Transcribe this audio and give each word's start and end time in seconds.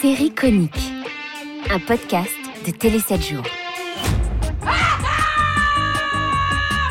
Série 0.00 0.30
conique, 0.30 0.92
un 1.70 1.78
podcast 1.78 2.30
de 2.66 2.70
Télé 2.70 2.98
7 3.00 3.20
jours. 3.22 3.44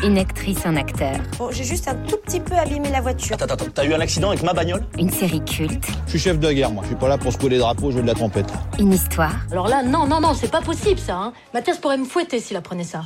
Une 0.04 0.16
actrice, 0.18 0.64
un 0.64 0.76
acteur, 0.76 1.16
Bon, 1.38 1.50
j'ai 1.50 1.64
juste 1.64 1.88
un 1.88 1.94
tout 1.94 2.16
petit 2.24 2.38
peu 2.40 2.54
abîmé 2.54 2.90
la 2.90 3.00
voiture. 3.00 3.34
Attends, 3.34 3.52
attends, 3.54 3.64
t'as 3.74 3.84
eu 3.84 3.92
un 3.94 4.00
accident 4.00 4.28
avec 4.30 4.42
ma 4.42 4.52
bagnole? 4.52 4.84
Une 4.98 5.10
série 5.10 5.44
culte, 5.44 5.86
Je 6.06 6.10
suis 6.10 6.18
chef 6.18 6.38
de 6.38 6.52
guerre, 6.52 6.70
moi. 6.70 6.82
Je 6.84 6.88
suis 6.88 6.96
pas 6.96 7.08
là 7.08 7.18
pour 7.18 7.32
secouer 7.32 7.50
les 7.50 7.58
drapeaux, 7.58 7.90
jouer 7.90 8.02
de 8.02 8.06
la 8.06 8.14
trompette. 8.14 8.46
une 8.78 8.92
histoire. 8.92 9.34
Alors 9.50 9.68
là, 9.68 9.82
non, 9.82 10.06
non, 10.06 10.20
non, 10.20 10.34
c'est 10.34 10.50
pas 10.50 10.60
possible 10.60 11.00
ça. 11.00 11.16
Hein. 11.16 11.32
Mathias 11.52 11.78
pourrait 11.78 11.98
me 11.98 12.04
fouetter 12.04 12.38
s'il 12.40 12.56
apprenait 12.56 12.84
ça. 12.84 13.02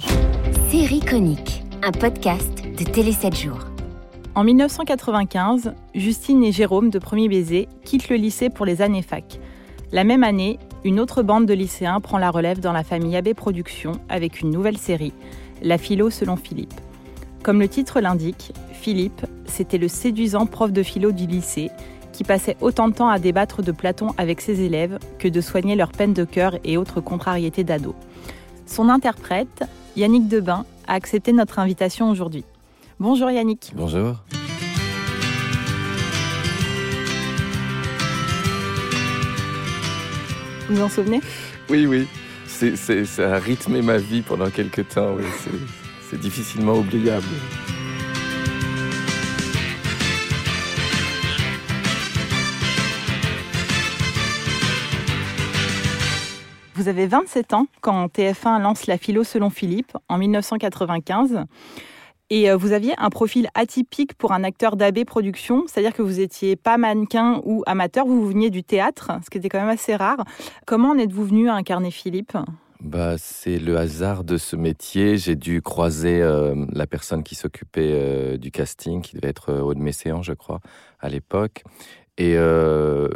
Série 0.70 1.00
conique, 1.00 1.62
un 1.82 1.92
podcast 1.92 2.62
de 2.62 2.84
Télé 2.84 3.12
7 3.12 3.36
jours. 3.36 3.58
En 4.34 4.44
1995, 4.44 5.74
Justine 5.94 6.42
et 6.44 6.52
Jérôme 6.52 6.90
de 6.90 6.98
Premier 6.98 7.28
Baiser 7.28 7.68
quittent 7.84 8.08
le 8.08 8.16
lycée 8.16 8.48
pour 8.50 8.64
les 8.66 8.80
années 8.82 9.02
fac. 9.02 9.38
La 9.92 10.04
même 10.04 10.24
année, 10.24 10.58
une 10.84 10.98
autre 10.98 11.22
bande 11.22 11.44
de 11.44 11.52
lycéens 11.52 12.00
prend 12.00 12.16
la 12.16 12.30
relève 12.30 12.60
dans 12.60 12.72
la 12.72 12.82
famille 12.82 13.14
AB 13.14 13.34
Productions 13.34 14.00
avec 14.08 14.40
une 14.40 14.50
nouvelle 14.50 14.78
série, 14.78 15.12
La 15.62 15.76
philo 15.76 16.08
selon 16.08 16.36
Philippe. 16.36 16.72
Comme 17.42 17.60
le 17.60 17.68
titre 17.68 18.00
l'indique, 18.00 18.54
Philippe, 18.72 19.26
c'était 19.44 19.76
le 19.76 19.88
séduisant 19.88 20.46
prof 20.46 20.72
de 20.72 20.82
philo 20.82 21.12
du 21.12 21.26
lycée 21.26 21.70
qui 22.14 22.24
passait 22.24 22.56
autant 22.62 22.88
de 22.88 22.94
temps 22.94 23.10
à 23.10 23.18
débattre 23.18 23.62
de 23.62 23.70
Platon 23.70 24.14
avec 24.16 24.40
ses 24.40 24.62
élèves 24.62 24.98
que 25.18 25.28
de 25.28 25.40
soigner 25.42 25.76
leurs 25.76 25.92
peines 25.92 26.14
de 26.14 26.24
cœur 26.24 26.56
et 26.64 26.78
autres 26.78 27.02
contrariétés 27.02 27.64
d'ado. 27.64 27.94
Son 28.64 28.88
interprète, 28.88 29.64
Yannick 29.96 30.26
Debain, 30.26 30.64
a 30.88 30.94
accepté 30.94 31.34
notre 31.34 31.58
invitation 31.58 32.08
aujourd'hui. 32.08 32.44
Bonjour 32.98 33.30
Yannick. 33.30 33.72
Bonjour. 33.76 34.16
Vous 40.68 40.76
vous 40.76 40.82
en 40.82 40.88
souvenez? 40.88 41.20
Oui, 41.68 41.86
oui. 41.86 42.06
C'est, 42.46 42.76
c'est- 42.76 43.04
ça 43.04 43.34
a 43.34 43.38
rythmé 43.38 43.82
ma 43.82 43.98
vie 43.98 44.22
pendant 44.22 44.50
quelques 44.50 44.88
temps. 44.88 45.14
oui. 45.16 45.24
C'est, 45.44 45.50
c'est 46.10 46.20
difficilement 46.20 46.74
oubliable. 46.74 47.26
Vous 56.74 56.88
avez 56.88 57.06
27 57.06 57.52
ans 57.52 57.66
quand 57.80 58.06
TF1 58.06 58.60
lance 58.62 58.86
La 58.86 58.96
philo 58.98 59.24
selon 59.24 59.50
Philippe 59.50 59.92
en 60.08 60.18
1995. 60.18 61.44
Et 62.34 62.48
euh, 62.48 62.56
vous 62.56 62.72
aviez 62.72 62.94
un 62.96 63.10
profil 63.10 63.48
atypique 63.52 64.14
pour 64.14 64.32
un 64.32 64.42
acteur 64.42 64.76
d'AB 64.76 65.04
Productions, 65.04 65.64
c'est-à-dire 65.66 65.92
que 65.92 66.00
vous 66.00 66.18
étiez 66.18 66.56
pas 66.56 66.78
mannequin 66.78 67.42
ou 67.44 67.62
amateur, 67.66 68.06
vous 68.06 68.26
veniez 68.26 68.48
du 68.48 68.64
théâtre, 68.64 69.12
ce 69.22 69.28
qui 69.28 69.36
était 69.36 69.50
quand 69.50 69.60
même 69.60 69.68
assez 69.68 69.94
rare. 69.94 70.24
Comment 70.64 70.92
en 70.92 70.98
êtes-vous 70.98 71.26
venu 71.26 71.50
à 71.50 71.54
incarner 71.54 71.90
Philippe? 71.90 72.38
Bah, 72.80 73.16
c'est 73.18 73.58
le 73.58 73.76
hasard 73.76 74.24
de 74.24 74.38
ce 74.38 74.56
métier. 74.56 75.18
J'ai 75.18 75.36
dû 75.36 75.60
croiser 75.60 76.22
euh, 76.22 76.54
la 76.72 76.86
personne 76.86 77.22
qui 77.22 77.34
s'occupait 77.34 77.90
euh, 77.92 78.38
du 78.38 78.50
casting, 78.50 79.02
qui 79.02 79.14
devait 79.16 79.28
être 79.28 79.52
Aude 79.52 79.76
Messéan, 79.76 80.22
je 80.22 80.32
crois, 80.32 80.60
à 81.00 81.10
l'époque. 81.10 81.64
Et 82.16 82.36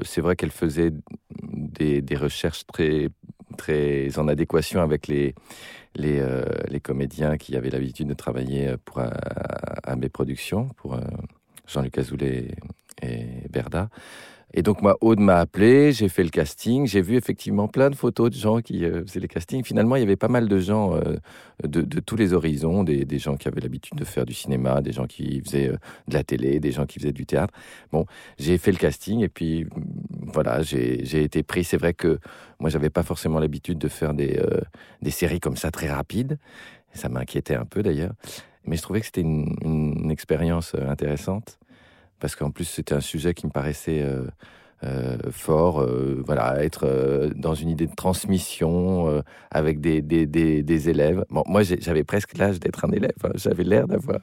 c'est 0.03 0.21
vrai 0.21 0.37
qu'elle 0.37 0.51
faisait 0.51 0.91
des 1.31 2.17
recherches 2.17 2.67
très, 2.67 3.09
très 3.57 4.19
en 4.19 4.29
adéquation 4.29 4.81
avec 4.81 5.09
les, 5.09 5.35
euh, 5.99 6.45
les 6.69 6.81
comédiens 6.81 7.37
qui 7.37 7.57
avaient 7.57 7.71
l'habitude 7.71 8.09
de 8.09 8.15
travailler 8.15 8.69
euh, 8.69 8.77
pour 8.85 8.99
euh, 8.99 9.11
AB 9.85 10.09
Productions, 10.09 10.69
pour 10.77 10.99
Jean-Luc 11.67 11.99
Azoulay 11.99 12.49
et 13.03 13.49
Berda. 13.51 13.89
Et 14.59 14.63
donc, 14.63 14.81
moi, 14.81 14.97
Aude 15.03 15.21
m'a 15.21 15.37
appelé, 15.37 15.93
j'ai 15.93 16.09
fait 16.09 16.25
le 16.25 16.31
casting, 16.31 16.87
j'ai 16.87 17.03
vu 17.03 17.17
effectivement 17.17 17.69
plein 17.69 17.91
de 17.91 17.95
photos 17.95 18.31
de 18.31 18.37
gens 18.37 18.63
qui 18.63 18.87
euh, 18.87 19.05
faisaient 19.05 19.21
les 19.21 19.29
castings. 19.29 19.63
Finalement, 19.63 19.97
il 19.97 20.01
y 20.01 20.03
avait 20.03 20.17
pas 20.17 20.29
mal 20.29 20.49
de 20.49 20.59
gens 20.59 20.97
euh, 20.97 21.19
de, 21.63 22.01
tous 22.01 22.17
les 22.17 22.33
horizons, 22.33 22.83
des, 22.83 23.19
gens 23.19 23.37
qui 23.37 23.49
avaient 23.49 23.61
l'habitude 23.61 23.99
de 23.99 24.05
faire 24.07 24.25
du 24.25 24.33
cinéma, 24.33 24.81
des 24.81 24.93
gens 24.93 25.07
qui 25.07 25.43
faisaient 25.43 25.69
euh, 25.69 25.77
de 26.09 26.15
la 26.15 26.25
télé, 26.25 26.59
des 26.59 26.73
gens 26.73 26.87
qui 26.87 26.99
faisaient 26.99 27.13
du 27.13 27.27
théâtre. 27.27 27.53
Bon, 27.93 28.07
j'ai 28.39 28.57
fait 28.57 28.73
le 28.73 28.79
casting 28.79 29.21
et 29.21 29.29
puis 29.29 29.65
mm, 29.65 29.69
voilà, 30.33 30.63
j'ai 30.63 31.23
été 31.23 31.43
pris. 31.43 31.63
C'est 31.63 31.77
vrai 31.77 31.93
que 31.93 32.19
moi, 32.59 32.71
j'avais 32.71 32.91
pas 32.91 33.03
forcément 33.03 33.39
l'habitude 33.39 33.77
de 33.77 33.89
faire 33.89 34.15
des, 34.15 34.39
euh, 34.39 34.63
des 35.03 35.11
séries 35.11 35.41
comme 35.41 35.59
ça 35.59 35.71
très 35.71 35.91
rapides. 35.91 36.39
Ça 36.95 37.11
m'inquiétait 37.11 37.57
un 37.57 37.67
peu 37.67 37.83
d'ailleurs. 37.83 38.15
Mais 38.65 38.77
je 38.77 38.83
trouvais 38.83 39.01
que 39.01 39.07
c'était 39.07 39.21
une, 39.21 40.11
expérience 40.11 40.75
intéressante 40.75 41.59
parce 42.21 42.37
qu'en 42.37 42.51
plus 42.51 42.65
c'était 42.65 42.95
un 42.95 43.01
sujet 43.01 43.35
qui 43.35 43.47
me 43.47 43.53
paraissait 43.53 44.03
euh, 44.03 44.27
euh, 44.85 45.17
fort, 45.31 45.81
euh, 45.81 46.23
voilà, 46.27 46.63
être 46.63 46.85
euh, 46.85 47.31
dans 47.35 47.55
une 47.55 47.71
idée 47.71 47.87
de 47.87 47.95
transmission 47.95 49.23
avec 49.51 49.81
des, 49.81 50.03
des, 50.03 50.27
des, 50.27 50.63
des 50.63 50.89
élèves. 50.91 51.25
Bon, 51.31 51.43
moi 51.47 51.63
j'avais 51.63 52.05
presque 52.05 52.37
l'âge 52.37 52.61
d'être 52.61 52.85
un 52.85 52.91
élève, 52.91 53.17
hein. 53.25 53.31
j'avais 53.37 53.65
l'air 53.65 53.89
d'avoir 53.89 54.21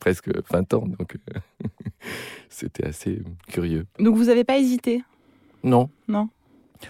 presque 0.00 0.28
20 0.50 0.74
ans, 0.74 0.86
donc 0.86 1.16
c'était 2.48 2.86
assez 2.86 3.22
curieux. 3.48 3.86
Donc 4.00 4.16
vous 4.16 4.24
n'avez 4.24 4.42
pas 4.42 4.58
hésité? 4.58 5.02
Non. 5.62 5.88
Non. 6.08 6.28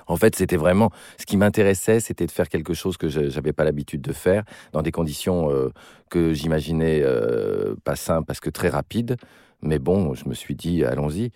En 0.08 0.16
fait, 0.16 0.34
c'était 0.34 0.56
vraiment 0.56 0.91
ce 1.18 1.26
qui 1.26 1.36
m'intéressait, 1.36 2.00
c'était 2.00 2.26
de 2.26 2.32
faire 2.32 2.48
quelque 2.48 2.74
chose 2.74 2.97
que 2.97 3.08
je 3.08 3.20
n'avais 3.20 3.53
pas 3.53 3.62
l'habitude 3.64 4.00
de 4.00 4.12
faire 4.12 4.44
dans 4.72 4.82
des 4.82 4.91
conditions 4.91 5.50
que 6.10 6.32
j'imaginais 6.32 7.04
pas 7.84 7.94
simples 7.94 8.26
parce 8.26 8.41
que 8.41 8.50
très 8.50 8.68
rapides. 8.68 9.16
Mais 9.62 9.78
bon, 9.78 10.14
je 10.14 10.28
me 10.28 10.34
suis 10.34 10.54
dit, 10.54 10.84
allons-y. 10.84 11.32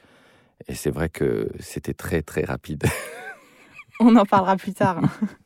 Et 0.69 0.75
c'est 0.75 0.91
vrai 0.91 1.09
que 1.09 1.49
c'était 1.59 1.95
très 1.95 2.23
très 2.23 2.45
rapide. 2.45 2.85
On 4.01 4.17
en 4.17 4.25
parlera 4.25 4.57
plus 4.57 4.73
tard. 4.73 5.01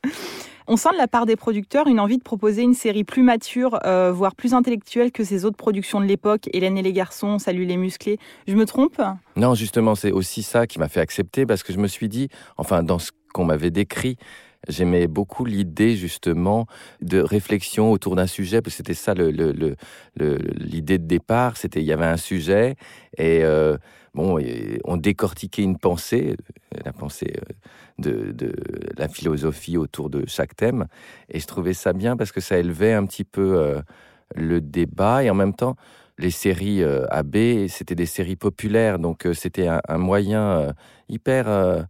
On 0.67 0.79
sent 0.79 0.91
de 0.93 0.97
la 0.97 1.09
part 1.09 1.27
des 1.27 1.37
producteurs 1.37 1.89
une 1.89 2.01
envie 2.01 2.17
de 2.17 2.23
proposer 2.23 2.63
une 2.63 2.73
série 2.73 3.05
plus 3.05 3.23
mature, 3.23 3.79
euh, 3.85 4.11
voire 4.13 4.35
plus 4.35 4.55
intellectuelle 4.55 5.13
que 5.13 5.23
ces 5.23 5.45
autres 5.45 5.59
productions 5.59 6.01
de 6.01 6.07
l'époque, 6.07 6.49
Hélène 6.55 6.79
et 6.79 6.83
les 6.83 6.95
garçons, 6.95 7.39
Salut 7.39 7.67
les 7.67 7.77
musclés. 7.77 8.19
Je 8.49 8.55
me 8.55 8.65
trompe? 8.65 9.01
Non, 9.37 9.55
justement, 9.55 9.95
c'est 9.95 10.11
aussi 10.11 10.43
ça 10.43 10.67
qui 10.67 10.79
m'a 10.79 10.89
fait 10.89 11.01
accepter 11.01 11.45
parce 11.45 11.63
que 11.63 11.75
je 11.75 11.79
me 11.79 11.87
suis 11.87 12.09
dit, 12.09 12.29
enfin, 12.57 12.83
dans 12.83 12.99
ce 12.99 13.11
qu'on 13.35 13.45
m'avait 13.45 13.71
décrit, 13.71 14.17
j'aimais 14.69 15.07
beaucoup 15.07 15.45
l'idée 15.45 15.97
justement 15.97 16.67
de 17.01 17.21
réflexion 17.21 17.91
autour 17.93 18.17
d'un 18.17 18.27
sujet, 18.27 18.63
parce 18.63 18.75
que 18.75 18.77
c'était 18.79 18.95
ça 18.95 19.15
le, 19.15 19.31
le- 19.31 19.53
le- 20.17 20.39
l'idée 20.59 20.99
de 20.99 21.07
départ. 21.07 21.57
C'était 21.57 21.81
il 21.81 21.87
y 21.87 21.93
avait 21.93 22.07
un 22.07 22.17
sujet 22.17 22.77
et 23.19 23.45
euh, 23.45 23.77
bon, 24.15 24.39
on 24.85 24.97
décortiquait 24.97 25.63
une 25.63 25.79
pensée, 25.79 26.37
la 26.85 26.93
pensée 26.93 27.35
euh, 27.37 27.53
de, 27.99 28.33
de 28.33 28.53
la 28.97 29.09
philosophie 29.09 29.77
autour 29.77 30.11
de 30.11 30.25
chaque 30.27 30.57
thème, 30.57 30.87
et 31.31 31.39
je 31.41 31.47
trouvais 31.47 31.75
ça 31.75 31.93
bien 31.93 32.17
parce 32.17 32.33
que 32.33 32.41
ça 32.41 32.59
élevait 32.59 32.93
un 32.93 33.07
petit 33.07 33.25
peu 33.25 33.59
euh, 33.59 33.81
le 34.35 34.61
débat 34.61 35.23
et 35.23 35.31
en 35.31 35.35
même 35.35 35.55
temps 35.55 35.77
les 36.19 36.31
séries 36.31 36.83
euh, 36.83 37.07
AB, 37.11 37.67
c'était 37.69 37.95
des 37.95 38.07
séries 38.07 38.37
populaires, 38.37 38.99
donc 38.99 39.27
euh, 39.27 39.35
c'était 39.35 39.69
un, 39.69 39.99
moyen 39.99 40.43
euh, 40.43 40.73
hyper 41.09 41.87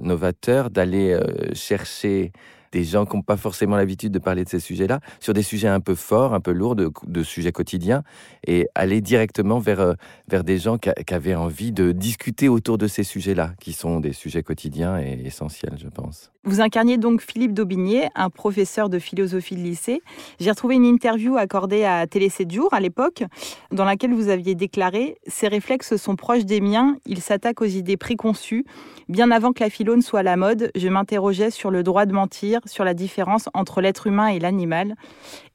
novateur 0.00 0.70
d'aller 0.70 1.18
chercher 1.52 2.32
des 2.72 2.84
gens 2.84 3.06
qui 3.06 3.16
n'ont 3.16 3.22
pas 3.22 3.36
forcément 3.36 3.76
l'habitude 3.76 4.12
de 4.12 4.18
parler 4.18 4.44
de 4.44 4.48
ces 4.48 4.60
sujets-là, 4.60 5.00
sur 5.20 5.34
des 5.34 5.42
sujets 5.42 5.68
un 5.68 5.80
peu 5.80 5.94
forts, 5.94 6.34
un 6.34 6.40
peu 6.40 6.52
lourds, 6.52 6.76
de, 6.76 7.22
sujets 7.22 7.52
quotidiens, 7.52 8.02
et 8.46 8.66
aller 8.74 9.00
directement 9.00 9.58
vers, 9.58 9.80
euh, 9.80 9.94
vers 10.28 10.44
des 10.44 10.58
gens 10.58 10.78
qui, 10.78 10.88
avaient 11.12 11.34
envie 11.34 11.72
de 11.72 11.92
discuter 11.92 12.48
autour 12.48 12.78
de 12.78 12.86
ces 12.86 13.02
sujets-là, 13.02 13.52
qui 13.60 13.72
sont 13.72 14.00
des 14.00 14.12
sujets 14.12 14.42
quotidiens 14.42 14.98
et 15.00 15.20
essentiels, 15.24 15.76
je 15.78 15.88
pense. 15.88 16.30
Vous 16.44 16.60
incarniez 16.60 16.96
donc 16.96 17.20
Philippe 17.20 17.52
Daubigné, 17.52 18.08
un 18.14 18.30
professeur 18.30 18.88
de 18.88 18.98
philosophie 18.98 19.54
de 19.54 19.60
lycée. 19.60 20.00
J'ai 20.40 20.50
retrouvé 20.50 20.76
une 20.76 20.84
interview 20.84 21.36
accordée 21.36 21.84
à 21.84 22.06
Télé 22.06 22.30
7 22.30 22.50
jours 22.50 22.72
à 22.72 22.80
l'époque, 22.80 23.24
dans 23.70 23.84
laquelle 23.84 24.14
vous 24.14 24.28
aviez 24.28 24.54
déclaré 24.54 25.18
Ces 25.26 25.48
réflexes 25.48 25.96
sont 25.96 26.16
proches 26.16 26.44
des 26.44 26.60
miens, 26.60 26.96
ils 27.04 27.20
s'attaquent 27.20 27.60
aux 27.60 27.66
idées 27.66 27.96
préconçues. 27.96 28.64
Bien 29.08 29.30
avant 29.30 29.52
que 29.52 29.62
la 29.62 29.70
philo 29.70 29.96
ne 29.96 30.00
soit 30.00 30.20
à 30.20 30.22
la 30.22 30.36
mode, 30.36 30.70
je 30.74 30.88
m'interrogeais 30.88 31.50
sur 31.50 31.70
le 31.70 31.82
droit 31.82 32.06
de 32.06 32.12
mentir, 32.12 32.57
sur 32.66 32.84
la 32.84 32.94
différence 32.94 33.48
entre 33.54 33.80
l'être 33.80 34.06
humain 34.06 34.28
et 34.28 34.38
l'animal. 34.38 34.94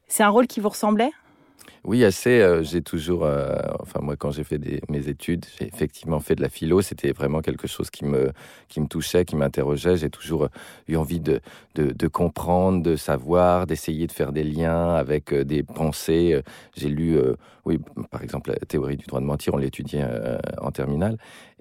C'est 0.07 0.23
un 0.23 0.29
rôle 0.29 0.47
qui 0.47 0.59
vous 0.59 0.69
ressemblait? 0.69 1.11
Oui, 1.85 2.05
assez. 2.05 2.39
euh, 2.39 2.63
j'ai 2.63 2.81
toujours, 2.81 3.25
euh, 3.25 3.57
enfin 3.81 3.99
moi, 4.01 4.15
quand 4.15 4.31
j'ai 4.31 4.45
fait 4.45 4.59
mes 4.87 5.09
études, 5.09 5.45
j'ai 5.57 5.67
effectivement 5.67 6.21
fait 6.21 6.35
de 6.35 6.41
la 6.41 6.47
philo. 6.47 6.81
C'était 6.81 7.11
vraiment 7.11 7.41
quelque 7.41 7.67
chose 7.67 7.89
qui 7.89 8.05
me, 8.05 8.31
qui 8.69 8.79
me 8.79 8.87
touchait, 8.87 9.25
qui 9.25 9.35
m'interrogeait. 9.35 9.97
J'ai 9.97 10.09
toujours 10.09 10.43
euh, 10.45 10.49
eu 10.87 10.95
envie 10.95 11.19
de, 11.19 11.41
de, 11.75 12.07
comprendre, 12.07 12.81
de 12.81 12.95
savoir, 12.95 13.67
d'essayer 13.67 14.07
de 14.07 14.13
faire 14.13 14.31
des 14.31 14.43
liens 14.45 14.95
avec 14.95 15.33
des 15.33 15.63
pensées. 15.63 16.41
J'ai 16.75 16.87
lu, 16.87 17.17
oui, 17.65 17.79
par 18.11 18.23
exemple, 18.23 18.51
la 18.51 18.65
théorie 18.65 18.95
du 18.95 19.05
droit 19.05 19.19
de 19.19 19.25
mentir. 19.25 19.53
On 19.53 19.57
l'étudiait 19.57 20.05
en 20.61 20.71
terminale, 20.71 21.17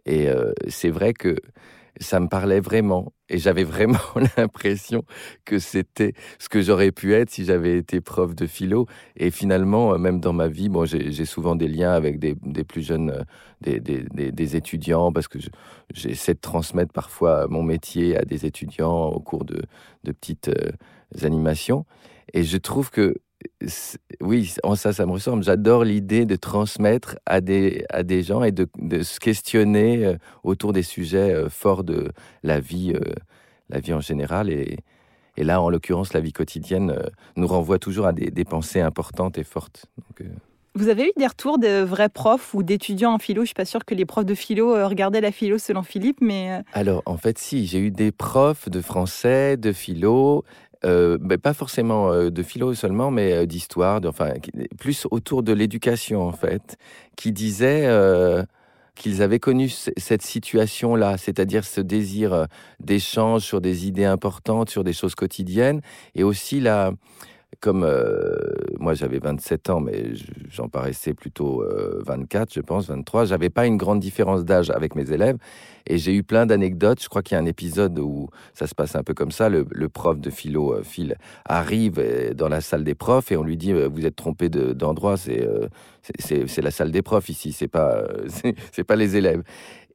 et 0.06 0.28
c'est 0.68 0.90
vrai 0.90 1.14
que 1.14 1.36
ça 2.00 2.20
me 2.20 2.28
parlait 2.28 2.60
vraiment. 2.60 3.12
Et 3.28 3.38
j'avais 3.38 3.64
vraiment 3.64 3.98
l'impression 4.36 5.04
que 5.44 5.58
c'était 5.58 6.12
ce 6.38 6.48
que 6.48 6.60
j'aurais 6.62 6.92
pu 6.92 7.14
être 7.14 7.30
si 7.30 7.44
j'avais 7.44 7.78
été 7.78 8.00
prof 8.00 8.34
de 8.34 8.46
philo. 8.46 8.86
Et 9.16 9.30
finalement, 9.30 9.94
euh, 9.94 9.98
même 9.98 10.20
dans 10.20 10.32
ma 10.32 10.48
vie, 10.48 10.68
bon, 10.68 10.84
j'ai 10.86 11.24
souvent 11.24 11.54
des 11.56 11.68
liens 11.68 11.92
avec 11.92 12.18
des, 12.18 12.34
plus 12.64 12.82
jeunes, 12.82 13.10
euh, 13.10 13.78
des, 13.80 14.56
étudiants, 14.56 15.12
parce 15.12 15.28
que 15.28 15.38
je- 15.38 15.48
j'essaie 15.94 16.34
de 16.34 16.40
transmettre 16.40 16.92
parfois 16.92 17.46
mon 17.48 17.62
métier 17.62 18.16
à 18.16 18.24
des 18.24 18.46
étudiants 18.46 19.06
au 19.06 19.20
cours 19.20 19.44
de, 19.44 19.62
petites 20.04 20.48
euh, 20.48 20.72
animations. 21.22 21.84
Et 22.34 22.44
je 22.44 22.56
trouve 22.56 22.90
que, 22.90 23.14
oui, 24.20 24.54
en 24.62 24.74
ça, 24.74 24.92
ça 24.92 25.06
me 25.06 25.12
ressemble. 25.12 25.42
J'adore 25.42 25.84
l'idée 25.84 26.26
de 26.26 26.36
transmettre 26.36 27.16
à 27.26 27.40
des, 27.40 27.84
à 27.88 28.02
des 28.02 28.22
gens 28.22 28.42
et 28.42 28.52
de, 28.52 28.68
de 28.78 29.02
se 29.02 29.20
questionner 29.20 30.04
euh, 30.04 30.16
autour 30.42 30.72
des 30.72 30.82
sujets 30.82 31.32
euh, 31.32 31.48
forts 31.48 31.84
de 31.84 32.10
la 32.42 32.60
vie, 32.60 32.92
euh, 32.94 33.14
la 33.68 33.80
vie 33.80 33.92
en 33.94 34.00
général. 34.00 34.50
Et, 34.50 34.78
et 35.36 35.44
là, 35.44 35.62
en 35.62 35.70
l'occurrence, 35.70 36.12
la 36.12 36.20
vie 36.20 36.32
quotidienne 36.32 36.94
nous 37.36 37.46
renvoie 37.46 37.78
toujours 37.78 38.06
à 38.06 38.12
des, 38.12 38.30
des 38.30 38.44
pensées 38.44 38.80
importantes 38.80 39.38
et 39.38 39.44
fortes. 39.44 39.86
Donc, 39.96 40.20
euh, 40.20 40.32
Vous 40.74 40.88
avez 40.88 41.04
eu 41.04 41.12
des 41.16 41.26
retours 41.26 41.58
de 41.58 41.82
vrais 41.82 42.08
profs 42.08 42.54
ou 42.54 42.62
d'étudiants 42.62 43.14
en 43.14 43.18
philo? 43.18 43.42
Je 43.42 43.46
suis 43.46 43.54
pas 43.54 43.64
sûre 43.64 43.84
que 43.84 43.94
les 43.94 44.04
profs 44.04 44.26
de 44.26 44.34
philo 44.34 44.72
regardaient 44.86 45.20
la 45.20 45.32
philo 45.32 45.58
selon 45.58 45.82
Philippe, 45.82 46.18
mais 46.20 46.62
Alors, 46.74 47.02
en 47.06 47.16
fait, 47.16 47.38
si, 47.38 47.66
j'ai 47.66 47.78
eu 47.78 47.90
des 47.90 48.12
profs 48.12 48.68
de 48.68 48.80
français, 48.80 49.56
de 49.56 49.72
philo, 49.72 50.44
euh, 50.84 51.18
ben, 51.20 51.38
pas 51.38 51.54
forcément 51.54 52.12
euh, 52.12 52.30
de 52.30 52.42
philo 52.42 52.74
seulement, 52.74 53.10
mais 53.10 53.32
euh, 53.32 53.46
d'histoire, 53.46 54.00
enfin, 54.06 54.32
plus 54.78 55.06
autour 55.10 55.42
de 55.42 55.52
l'éducation, 55.52 56.22
en 56.22 56.32
fait, 56.32 56.76
qui 57.16 57.32
disaient 57.32 57.86
euh, 57.86 58.42
qu'ils 58.94 59.22
avaient 59.22 59.38
connu 59.38 59.68
cette 59.68 60.22
situation-là, 60.22 61.16
c'est-à-dire 61.16 61.64
ce 61.64 61.80
désir 61.80 62.46
d'échange 62.80 63.42
sur 63.42 63.60
des 63.60 63.86
idées 63.86 64.04
importantes, 64.04 64.68
sur 64.68 64.84
des 64.84 64.92
choses 64.92 65.14
quotidiennes, 65.14 65.80
et 66.14 66.24
aussi 66.24 66.60
la 66.60 66.92
comme 67.62 67.84
euh, 67.84 68.34
moi 68.80 68.92
j'avais 68.92 69.20
27 69.20 69.70
ans, 69.70 69.80
mais 69.80 70.12
j'en 70.50 70.68
paraissais 70.68 71.14
plutôt 71.14 71.62
euh, 71.62 72.02
24, 72.04 72.52
je 72.52 72.60
pense, 72.60 72.88
23, 72.88 73.24
j'avais 73.24 73.50
pas 73.50 73.66
une 73.66 73.76
grande 73.76 74.00
différence 74.00 74.44
d'âge 74.44 74.70
avec 74.70 74.96
mes 74.96 75.12
élèves. 75.12 75.36
Et 75.86 75.98
j'ai 75.98 76.14
eu 76.14 76.22
plein 76.22 76.46
d'anecdotes. 76.46 77.02
Je 77.02 77.08
crois 77.08 77.22
qu'il 77.22 77.34
y 77.36 77.38
a 77.38 77.42
un 77.42 77.46
épisode 77.46 77.98
où 77.98 78.28
ça 78.54 78.66
se 78.66 78.74
passe 78.74 78.94
un 78.94 79.02
peu 79.02 79.14
comme 79.14 79.30
ça. 79.30 79.48
Le, 79.48 79.64
prof 79.88 80.20
de 80.20 80.30
philo, 80.30 80.74
euh, 80.74 80.82
Phil, 80.82 81.16
arrive 81.44 81.98
euh, 81.98 82.34
dans 82.34 82.48
la 82.48 82.60
salle 82.60 82.84
des 82.84 82.94
profs 82.94 83.32
et 83.32 83.36
on 83.36 83.42
lui 83.42 83.56
dit 83.56 83.72
Vous 83.72 84.06
êtes 84.06 84.16
trompé 84.16 84.48
de- 84.48 84.72
d'endroit, 84.72 85.16
c'est 85.16 86.62
la 86.62 86.70
salle 86.70 86.90
des 86.90 87.02
profs 87.02 87.28
ici, 87.28 87.52
c'est 87.52 87.68
pas, 87.68 88.04
c'est 88.72 88.84
pas 88.84 88.96
les 88.96 89.16
élèves. 89.16 89.42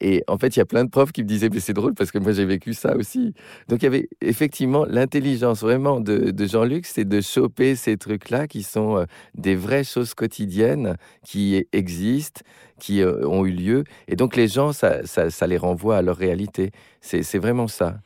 Et 0.01 0.23
en 0.27 0.37
fait, 0.37 0.55
il 0.55 0.59
y 0.59 0.61
a 0.61 0.65
plein 0.65 0.83
de 0.83 0.89
profs 0.89 1.11
qui 1.11 1.23
me 1.23 1.27
disaient 1.27 1.49
Mais 1.49 1.59
c'est 1.59 1.73
drôle 1.73 1.93
parce 1.93 2.11
que 2.11 2.19
moi 2.19 2.31
j'ai 2.31 2.45
vécu 2.45 2.73
ça 2.73 2.95
aussi. 2.95 3.33
Donc 3.67 3.81
il 3.81 3.85
y 3.85 3.87
avait 3.87 4.09
effectivement 4.21 4.85
l'intelligence 4.85 5.61
vraiment 5.61 5.99
de, 5.99 6.33
Jean-Luc, 6.45 6.85
c'est 6.85 7.05
de 7.05 7.21
choper 7.21 7.75
ces 7.75 7.97
trucs-là 7.97 8.47
qui 8.47 8.63
sont 8.63 8.97
euh, 8.97 9.05
des 9.35 9.55
vraies 9.55 9.83
choses 9.83 10.13
quotidiennes 10.13 10.97
qui 11.23 11.65
existent, 11.73 12.41
qui 12.79 13.01
euh, 13.01 13.27
ont 13.27 13.45
eu 13.45 13.51
lieu. 13.51 13.83
Et 14.07 14.15
donc 14.15 14.35
les 14.35 14.47
gens, 14.47 14.71
ça, 14.71 15.05
ça, 15.05 15.47
les 15.47 15.57
renvoie 15.57 15.97
à 15.97 16.01
leur 16.01 16.17
réalité. 16.17 16.71
C'est 17.01 17.39
vraiment 17.39 17.67
ça. 17.67 17.97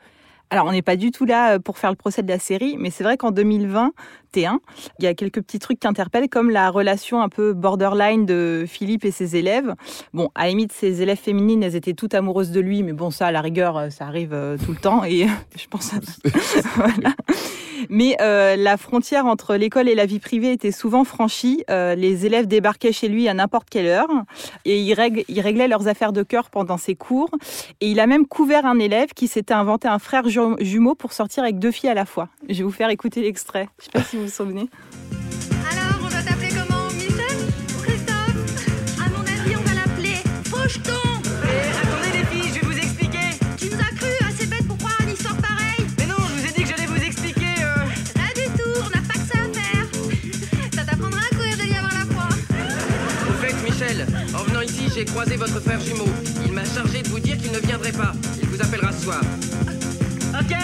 alors 0.49 0.65
on 0.65 0.71
n'est 0.71 0.81
pas 0.81 0.95
du 0.95 1.11
tout 1.11 1.25
là 1.25 1.55
euh, 1.55 1.59
pour 1.59 1.77
faire 1.77 1.89
le 1.89 1.95
procès 1.95 2.23
de 2.23 2.29
la 2.29 2.39
série, 2.39 2.77
mais 2.79 2.89
c'est 2.89 3.03
vrai 3.03 3.17
qu'en 3.17 3.31
2021, 4.33 4.59
il 4.99 5.05
y 5.05 5.07
a 5.07 5.13
quelques 5.13 5.41
petits 5.41 5.59
trucs 5.59 5.79
qui 5.79 5.87
interpellent, 5.87 6.29
comme 6.29 6.49
la 6.49 6.69
relation 6.69 7.21
un 7.21 7.29
peu 7.29 7.53
borderline 7.53 8.25
de 8.25 8.65
Philippe 8.67 9.05
et 9.05 9.11
ses 9.11 9.35
élèves. 9.35 9.73
Bon, 10.13 10.29
à 10.35 10.47
limite, 10.47 10.71
ses 10.71 11.01
élèves 11.01 11.17
féminines, 11.19 11.63
elles 11.63 11.75
étaient 11.75 11.93
toutes 11.93 12.13
amoureuses 12.13 12.51
de 12.51 12.59
lui, 12.59 12.83
mais 12.83 12.93
bon, 12.93 13.11
ça, 13.11 13.27
à 13.27 13.31
la 13.31 13.41
rigueur, 13.41 13.77
euh, 13.77 13.89
ça 13.89 14.05
arrive 14.05 14.33
euh, 14.33 14.57
tout 14.63 14.71
le 14.71 14.77
temps, 14.77 15.03
et 15.03 15.27
je 15.57 15.67
pense 15.69 15.93
à... 15.93 15.97
voilà. 16.75 17.13
Mais 17.89 18.15
euh, 18.21 18.55
la 18.55 18.77
frontière 18.77 19.25
entre 19.25 19.55
l'école 19.55 19.89
et 19.89 19.95
la 19.95 20.05
vie 20.05 20.19
privée 20.19 20.51
était 20.51 20.71
souvent 20.71 21.03
franchie. 21.03 21.63
Euh, 21.71 21.95
les 21.95 22.27
élèves 22.27 22.45
débarquaient 22.47 22.91
chez 22.91 23.07
lui 23.07 23.27
à 23.27 23.33
n'importe 23.33 23.69
quelle 23.71 23.87
heure 23.87 24.07
et 24.65 24.79
ils, 24.79 24.93
règle- 24.93 25.23
ils 25.27 25.41
réglaient 25.41 25.67
leurs 25.67 25.87
affaires 25.87 26.13
de 26.13 26.21
cœur 26.21 26.51
pendant 26.51 26.77
ses 26.77 26.93
cours. 26.93 27.31
Et 27.81 27.89
il 27.89 27.99
a 27.99 28.05
même 28.05 28.27
couvert 28.27 28.67
un 28.67 28.77
élève 28.77 29.09
qui 29.15 29.27
s'était 29.27 29.55
inventé 29.55 29.87
un 29.87 29.97
frère 29.97 30.29
ju- 30.29 30.39
jumeau 30.59 30.93
pour 30.93 31.11
sortir 31.11 31.41
avec 31.43 31.57
deux 31.57 31.71
filles 31.71 31.89
à 31.89 31.95
la 31.95 32.05
fois. 32.05 32.29
Je 32.49 32.59
vais 32.59 32.63
vous 32.63 32.71
faire 32.71 32.89
écouter 32.91 33.21
l'extrait. 33.23 33.67
Je 33.79 33.85
sais 33.85 33.91
pas 33.91 34.03
si 34.03 34.15
vous 34.17 34.20
vous 34.23 34.29
souvenez. 34.29 34.69
Alors, 35.71 35.99
on 35.99 36.09
doit 36.09 36.21
t'appeler 36.21 36.49
comment 36.49 36.87
Michel 36.93 37.37
ou 37.75 37.81
Christophe? 37.81 38.99
À 38.99 39.09
mon 39.09 39.21
avis, 39.21 39.55
on 39.55 39.61
va 39.61 39.73
l'appeler 39.73 40.17
Faucheton 40.45 40.91
attendez 41.81 42.17
les 42.19 42.25
filles, 42.25 42.53
je 42.53 42.59
vais 42.59 42.73
vous 42.73 42.77
expliquer 42.77 43.29
Tu 43.57 43.65
nous 43.65 43.79
as 43.79 43.95
cru 43.95 44.09
assez 44.29 44.45
bête 44.45 44.67
pour 44.67 44.77
croire 44.77 44.95
à 44.99 45.03
une 45.03 45.11
histoire 45.11 45.35
pareille? 45.37 45.85
Mais 45.97 46.05
non, 46.05 46.15
je 46.19 46.41
vous 46.41 46.47
ai 46.47 46.51
dit 46.51 46.63
que 46.63 46.69
j'allais 46.69 46.85
vous 46.87 47.03
expliquer 47.03 47.55
euh... 47.63 47.75
Pas 48.13 48.33
du 48.39 48.45
tout, 48.57 48.73
on 48.77 48.89
n'a 48.89 49.01
pas 49.07 49.13
que 49.13 49.27
ça 49.27 49.39
à 49.41 49.53
faire 49.53 49.85
Ça 50.75 50.83
t'apprendra 50.85 51.21
à 51.21 51.35
courir 51.35 51.57
de 51.57 51.63
avoir 51.63 51.93
la 51.93 52.05
foi 52.13 52.29
Au 53.29 53.33
fait, 53.41 53.55
Michel, 53.63 54.05
en 54.35 54.43
venant 54.43 54.61
ici, 54.61 54.91
j'ai 54.93 55.05
croisé 55.05 55.35
votre 55.37 55.59
frère 55.61 55.79
jumeau. 55.79 56.07
Il 56.45 56.53
m'a 56.53 56.65
chargé 56.65 57.01
de 57.01 57.07
vous 57.07 57.19
dire 57.19 57.37
qu'il 57.37 57.51
ne 57.51 57.59
viendrait 57.59 57.91
pas. 57.93 58.13
Il 58.41 58.49
vous 58.49 58.61
appellera 58.61 58.91
ce 58.91 59.03
soir. 59.03 59.21
Ok, 60.39 60.55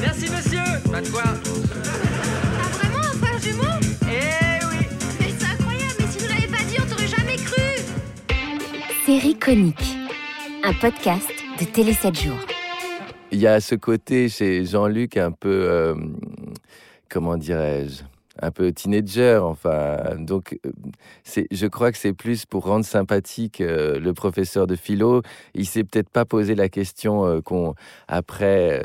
merci 0.00 0.28
monsieur 0.30 0.62
Pas 0.90 1.00
de 1.00 1.08
quoi 1.08 1.24
Série 9.08 9.38
conique, 9.38 9.96
un 10.62 10.74
podcast 10.74 11.30
de 11.58 11.64
Télé 11.64 11.94
7 11.94 12.14
jours. 12.14 12.46
Il 13.32 13.38
y 13.38 13.46
a 13.46 13.58
ce 13.58 13.74
côté 13.74 14.28
chez 14.28 14.66
Jean-Luc 14.66 15.16
un 15.16 15.32
peu, 15.32 15.48
euh, 15.48 15.94
comment 17.08 17.38
dirais-je, 17.38 18.02
un 18.42 18.50
peu 18.50 18.70
teenager, 18.70 19.40
enfin. 19.42 19.96
Donc, 20.18 20.58
euh, 20.66 21.42
je 21.50 21.66
crois 21.68 21.90
que 21.90 21.96
c'est 21.96 22.12
plus 22.12 22.44
pour 22.44 22.66
rendre 22.66 22.84
sympathique 22.84 23.62
euh, 23.62 23.98
le 23.98 24.12
professeur 24.12 24.66
de 24.66 24.76
philo. 24.76 25.22
Il 25.54 25.64
s'est 25.64 25.84
peut-être 25.84 26.10
pas 26.10 26.26
posé 26.26 26.54
la 26.54 26.68
question 26.68 27.40
qu'on, 27.40 27.74
après, 28.08 28.84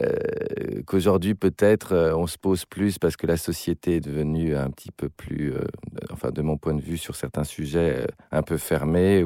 euh, 0.00 0.82
qu'aujourd'hui 0.86 1.34
peut-être 1.34 1.92
euh, 1.92 2.16
on 2.16 2.26
se 2.26 2.38
pose 2.38 2.64
plus 2.64 2.98
parce 2.98 3.16
que 3.16 3.26
la 3.26 3.36
société 3.36 3.96
est 3.96 4.00
devenue 4.00 4.56
un 4.56 4.70
petit 4.70 4.90
peu 4.90 5.08
plus, 5.08 5.52
euh, 5.52 5.64
enfin, 6.12 6.30
de 6.30 6.42
mon 6.42 6.56
point 6.56 6.74
de 6.74 6.80
vue 6.80 6.98
sur 6.98 7.16
certains 7.16 7.44
sujets, 7.44 8.06
un 8.30 8.42
peu 8.42 8.56
fermée 8.56 9.24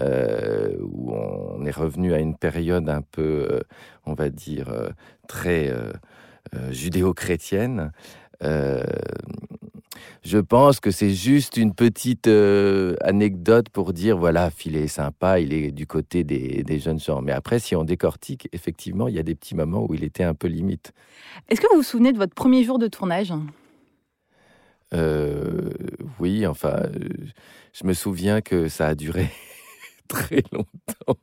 euh, 0.00 0.76
où 0.80 1.12
on 1.12 1.64
est 1.64 1.70
revenu 1.70 2.12
à 2.12 2.18
une 2.18 2.36
période 2.36 2.88
un 2.88 3.02
peu, 3.02 3.60
on 4.06 4.14
va 4.14 4.28
dire, 4.28 4.72
très 5.26 5.72
judéo-chrétienne. 6.70 7.92
Je 10.22 10.38
pense 10.38 10.80
que 10.80 10.90
c'est 10.90 11.14
juste 11.14 11.56
une 11.56 11.74
petite 11.74 12.26
euh, 12.26 12.94
anecdote 13.02 13.68
pour 13.68 13.92
dire 13.92 14.18
voilà, 14.18 14.50
Phil 14.50 14.76
est 14.76 14.88
sympa, 14.88 15.40
il 15.40 15.52
est 15.52 15.70
du 15.70 15.86
côté 15.86 16.24
des, 16.24 16.62
des 16.62 16.78
jeunes 16.78 17.00
gens. 17.00 17.22
Mais 17.22 17.32
après, 17.32 17.58
si 17.58 17.76
on 17.76 17.84
décortique, 17.84 18.48
effectivement, 18.52 19.08
il 19.08 19.14
y 19.14 19.18
a 19.18 19.22
des 19.22 19.34
petits 19.34 19.54
moments 19.54 19.86
où 19.88 19.94
il 19.94 20.04
était 20.04 20.24
un 20.24 20.34
peu 20.34 20.48
limite. 20.48 20.92
Est-ce 21.48 21.60
que 21.60 21.66
vous 21.70 21.76
vous 21.76 21.82
souvenez 21.82 22.12
de 22.12 22.18
votre 22.18 22.34
premier 22.34 22.64
jour 22.64 22.78
de 22.78 22.88
tournage? 22.88 23.32
Euh, 24.94 25.70
oui, 26.18 26.46
enfin, 26.46 26.76
euh, 26.84 27.08
je 27.72 27.86
me 27.86 27.92
souviens 27.92 28.40
que 28.40 28.68
ça 28.68 28.88
a 28.88 28.94
duré 28.94 29.28
très 30.08 30.42
longtemps. 30.52 31.20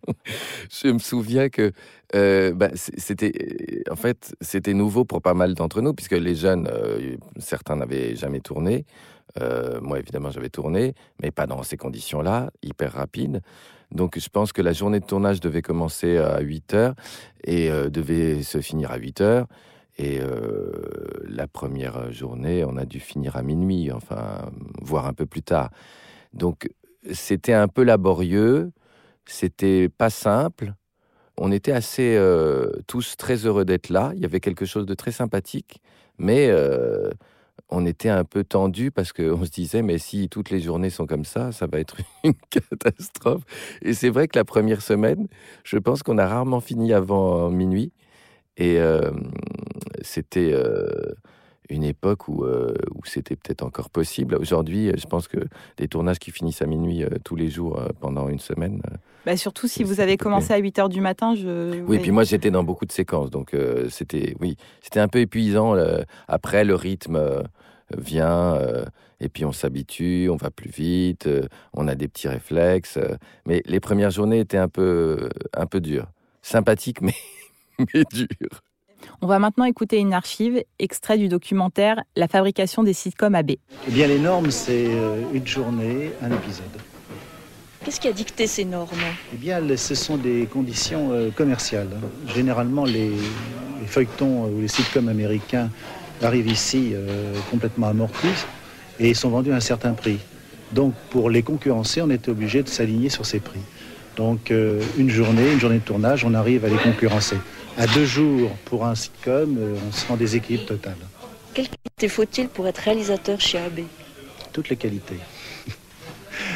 Je 0.69 0.87
me 0.89 0.99
souviens 0.99 1.49
que 1.49 1.71
euh, 2.15 2.53
bah, 2.53 2.69
c'était, 2.73 3.31
euh, 3.87 3.91
en 3.91 3.95
fait, 3.95 4.35
c'était 4.41 4.73
nouveau 4.73 5.03
pour 5.03 5.21
pas 5.21 5.33
mal 5.33 5.53
d'entre 5.53 5.81
nous, 5.81 5.93
puisque 5.93 6.13
les 6.13 6.35
jeunes, 6.35 6.69
euh, 6.71 7.17
certains 7.37 7.75
n'avaient 7.75 8.15
jamais 8.15 8.39
tourné. 8.39 8.85
Moi, 9.81 9.99
évidemment, 9.99 10.31
j'avais 10.31 10.47
tourné, 10.47 10.93
mais 11.21 11.29
pas 11.29 11.45
dans 11.45 11.61
ces 11.61 11.75
conditions-là, 11.75 12.51
hyper 12.63 12.93
rapide. 12.93 13.41
Donc, 13.91 14.17
je 14.17 14.29
pense 14.29 14.53
que 14.53 14.61
la 14.61 14.71
journée 14.71 15.01
de 15.01 15.05
tournage 15.05 15.41
devait 15.41 15.61
commencer 15.61 16.15
à 16.17 16.39
8 16.39 16.73
heures 16.73 16.95
et 17.43 17.69
devait 17.89 18.43
se 18.43 18.61
finir 18.61 18.91
à 18.91 18.95
8 18.95 19.19
heures. 19.19 19.47
Et 19.97 20.21
la 21.27 21.47
première 21.47 22.13
journée, 22.13 22.63
on 22.63 22.77
a 22.77 22.85
dû 22.85 23.01
finir 23.01 23.35
à 23.35 23.41
minuit, 23.41 23.91
enfin, 23.91 24.49
voire 24.81 25.05
un 25.05 25.13
peu 25.13 25.25
plus 25.25 25.43
tard. 25.43 25.69
Donc, 26.31 26.69
c'était 27.11 27.53
un 27.53 27.67
peu 27.67 27.83
laborieux, 27.83 28.71
c'était 29.25 29.89
pas 29.89 30.09
simple. 30.09 30.73
On 31.37 31.51
était 31.51 31.71
assez 31.71 32.15
euh, 32.15 32.71
tous 32.87 33.17
très 33.17 33.45
heureux 33.45 33.65
d'être 33.65 33.89
là. 33.89 34.11
Il 34.15 34.21
y 34.21 34.25
avait 34.25 34.39
quelque 34.39 34.65
chose 34.65 34.85
de 34.85 34.93
très 34.93 35.11
sympathique, 35.11 35.81
mais 36.17 36.47
euh, 36.49 37.09
on 37.69 37.85
était 37.85 38.09
un 38.09 38.23
peu 38.23 38.43
tendu 38.43 38.91
parce 38.91 39.11
qu'on 39.11 39.43
se 39.43 39.51
disait, 39.51 39.81
mais 39.81 39.97
si 39.97 40.29
toutes 40.29 40.49
les 40.49 40.61
journées 40.61 40.89
sont 40.89 41.05
comme 41.05 41.25
ça, 41.25 41.51
ça 41.51 41.67
va 41.67 41.79
être 41.79 41.97
une 42.23 42.35
catastrophe. 42.49 43.43
Et 43.81 43.93
c'est 43.93 44.09
vrai 44.09 44.27
que 44.27 44.37
la 44.37 44.45
première 44.45 44.81
semaine, 44.81 45.27
je 45.63 45.77
pense 45.77 46.03
qu'on 46.03 46.17
a 46.17 46.27
rarement 46.27 46.61
fini 46.61 46.93
avant 46.93 47.49
minuit. 47.49 47.91
Et 48.57 48.79
euh, 48.79 49.11
c'était 50.01 50.53
une 51.69 51.83
époque 51.83 52.27
où, 52.27 52.43
euh, 52.43 52.73
où 52.93 53.05
c'était 53.05 53.35
peut-être 53.35 53.63
encore 53.63 53.89
possible. 53.89 54.35
Aujourd'hui, 54.35 54.91
je 54.97 55.05
pense 55.05 55.27
que 55.27 55.39
des 55.77 55.87
tournages 55.87 56.19
qui 56.19 56.31
finissent 56.31 56.61
à 56.61 56.65
minuit 56.65 57.03
tous 57.23 57.35
les 57.35 57.49
jours 57.49 57.79
pendant 57.99 58.29
une 58.29 58.39
semaine. 58.39 58.81
Bah 59.25 59.37
surtout 59.37 59.67
si 59.67 59.83
vous 59.83 59.99
avez 59.99 60.17
commencé 60.17 60.53
à 60.53 60.57
8 60.57 60.79
heures 60.79 60.89
du 60.89 61.01
matin. 61.01 61.33
Je... 61.35 61.81
Oui, 61.83 61.97
puis 61.99 62.11
moi 62.11 62.23
j'étais 62.23 62.51
dans 62.51 62.63
beaucoup 62.63 62.85
de 62.85 62.91
séquences, 62.91 63.31
donc 63.31 63.55
c'était 63.89 64.35
oui, 64.39 64.55
c'était 64.81 64.99
un 64.99 65.07
peu 65.07 65.19
épuisant. 65.19 65.75
après, 66.27 66.63
le 66.63 66.75
rythme 66.75 67.43
vient, 67.97 68.59
et 69.19 69.29
puis 69.29 69.45
on 69.45 69.51
s'habitue, 69.51 70.29
on 70.31 70.35
va 70.35 70.51
plus 70.51 70.69
vite, 70.69 71.27
on 71.73 71.87
a 71.87 71.95
des 71.95 72.07
petits 72.07 72.27
réflexes. 72.27 72.99
mais 73.45 73.63
les 73.65 73.79
premières 73.79 74.11
journées 74.11 74.39
étaient 74.39 74.57
un 74.57 74.69
peu, 74.69 75.29
un 75.53 75.65
peu 75.65 75.79
dures. 75.81 76.07
Sympathiques, 76.43 77.01
mais 77.01 77.15
mais 77.93 78.03
dur. 78.11 78.61
On 79.21 79.27
va 79.27 79.39
maintenant 79.39 79.65
écouter 79.65 79.97
une 79.97 80.13
archive, 80.13 80.63
extrait 80.79 81.17
du 81.17 81.27
documentaire 81.27 82.03
La 82.15 82.27
fabrication 82.27 82.83
des 82.83 82.93
sitcoms 82.93 83.35
AB. 83.35 83.51
Eh 83.87 83.91
bien, 83.91 84.07
les 84.07 84.19
normes, 84.19 84.51
c'est 84.51 84.87
euh, 84.87 85.21
une 85.33 85.47
journée, 85.47 86.11
un 86.21 86.31
épisode. 86.31 86.65
Qu'est-ce 87.83 87.99
qui 87.99 88.07
a 88.07 88.13
dicté 88.13 88.47
ces 88.47 88.65
normes? 88.65 88.97
Eh 89.31 89.37
bien, 89.37 89.61
ce 89.77 89.93
sont 89.93 90.17
des 90.17 90.47
conditions 90.47 91.11
euh, 91.11 91.29
commerciales. 91.29 91.89
Généralement, 92.33 92.83
les, 92.83 93.11
feuilletons 93.85 94.45
ou 94.45 94.61
les 94.61 94.67
sitcoms 94.67 95.07
américains 95.07 95.69
arrivent 96.23 96.49
ici 96.49 96.91
euh, 96.93 97.33
complètement 97.51 97.87
amortis 97.87 98.45
et 98.99 99.13
sont 99.13 99.29
vendus 99.29 99.51
à 99.51 99.57
un 99.57 99.59
certain 99.59 99.93
prix. 99.93 100.17
Donc, 100.71 100.93
pour 101.11 101.29
les 101.29 101.43
concurrencer, 101.43 102.01
on 102.01 102.09
était 102.09 102.31
obligé 102.31 102.63
de 102.63 102.69
s'aligner 102.69 103.09
sur 103.09 103.25
ces 103.25 103.39
prix. 103.39 103.59
Donc, 104.15 104.51
une 104.51 105.09
journée, 105.09 105.51
une 105.51 105.59
journée 105.59 105.79
de 105.79 105.83
tournage, 105.83 106.23
on 106.23 106.33
arrive 106.33 106.63
à 106.65 106.69
les 106.69 106.77
concurrencer 106.77 107.37
à 107.77 107.87
deux 107.87 108.05
jours 108.05 108.51
pour 108.65 108.85
un 108.85 108.95
sitcom, 108.95 109.57
euh, 109.57 109.75
on 109.87 109.91
se 109.91 110.07
rend 110.07 110.15
des 110.15 110.35
équipes 110.35 110.65
totales. 110.65 110.95
Quelles 111.53 111.67
qualités 111.67 112.07
faut-il 112.07 112.47
pour 112.47 112.67
être 112.67 112.79
réalisateur 112.79 113.39
chez 113.39 113.57
AB 113.57 113.81
Toutes 114.53 114.69
les 114.69 114.77
qualités. 114.77 115.19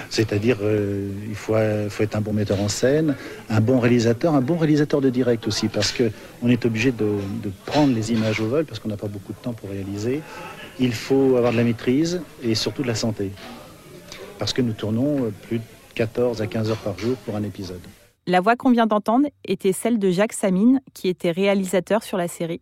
C'est-à-dire, 0.09 0.57
euh, 0.61 1.09
il 1.27 1.35
faut, 1.35 1.55
faut, 1.89 2.03
être 2.03 2.15
un 2.15 2.21
bon 2.21 2.33
metteur 2.33 2.59
en 2.61 2.69
scène, 2.69 3.15
un 3.49 3.61
bon 3.61 3.79
réalisateur, 3.79 4.33
un 4.33 4.41
bon 4.41 4.57
réalisateur 4.57 5.01
de 5.01 5.09
direct 5.09 5.47
aussi, 5.47 5.67
parce 5.67 5.91
qu'on 5.91 6.49
est 6.49 6.65
obligé 6.65 6.91
de, 6.91 7.05
de, 7.43 7.51
prendre 7.65 7.93
les 7.93 8.11
images 8.11 8.39
au 8.39 8.47
vol, 8.47 8.65
parce 8.65 8.79
qu'on 8.79 8.89
n'a 8.89 8.97
pas 8.97 9.07
beaucoup 9.07 9.33
de 9.33 9.37
temps 9.37 9.53
pour 9.53 9.69
réaliser. 9.69 10.21
Il 10.79 10.93
faut 10.93 11.35
avoir 11.35 11.51
de 11.51 11.57
la 11.57 11.63
maîtrise 11.63 12.21
et 12.43 12.55
surtout 12.55 12.83
de 12.83 12.87
la 12.87 12.95
santé, 12.95 13.31
parce 14.37 14.53
que 14.53 14.61
nous 14.61 14.73
tournons 14.73 15.25
euh, 15.25 15.33
plus 15.47 15.57
de 15.57 15.63
14 15.99 16.41
à 16.41 16.47
15 16.47 16.71
heures 16.71 16.77
par 16.77 16.97
jour 16.97 17.17
pour 17.25 17.35
un 17.35 17.43
épisode. 17.43 17.81
La 18.25 18.39
voix 18.39 18.55
qu'on 18.55 18.71
vient 18.71 18.87
d'entendre 18.87 19.27
était 19.43 19.73
celle 19.73 19.99
de 19.99 20.11
Jacques 20.11 20.31
Samine, 20.31 20.79
qui 20.93 21.09
était 21.09 21.31
réalisateur 21.31 22.03
sur 22.03 22.17
la 22.17 22.29
série. 22.29 22.61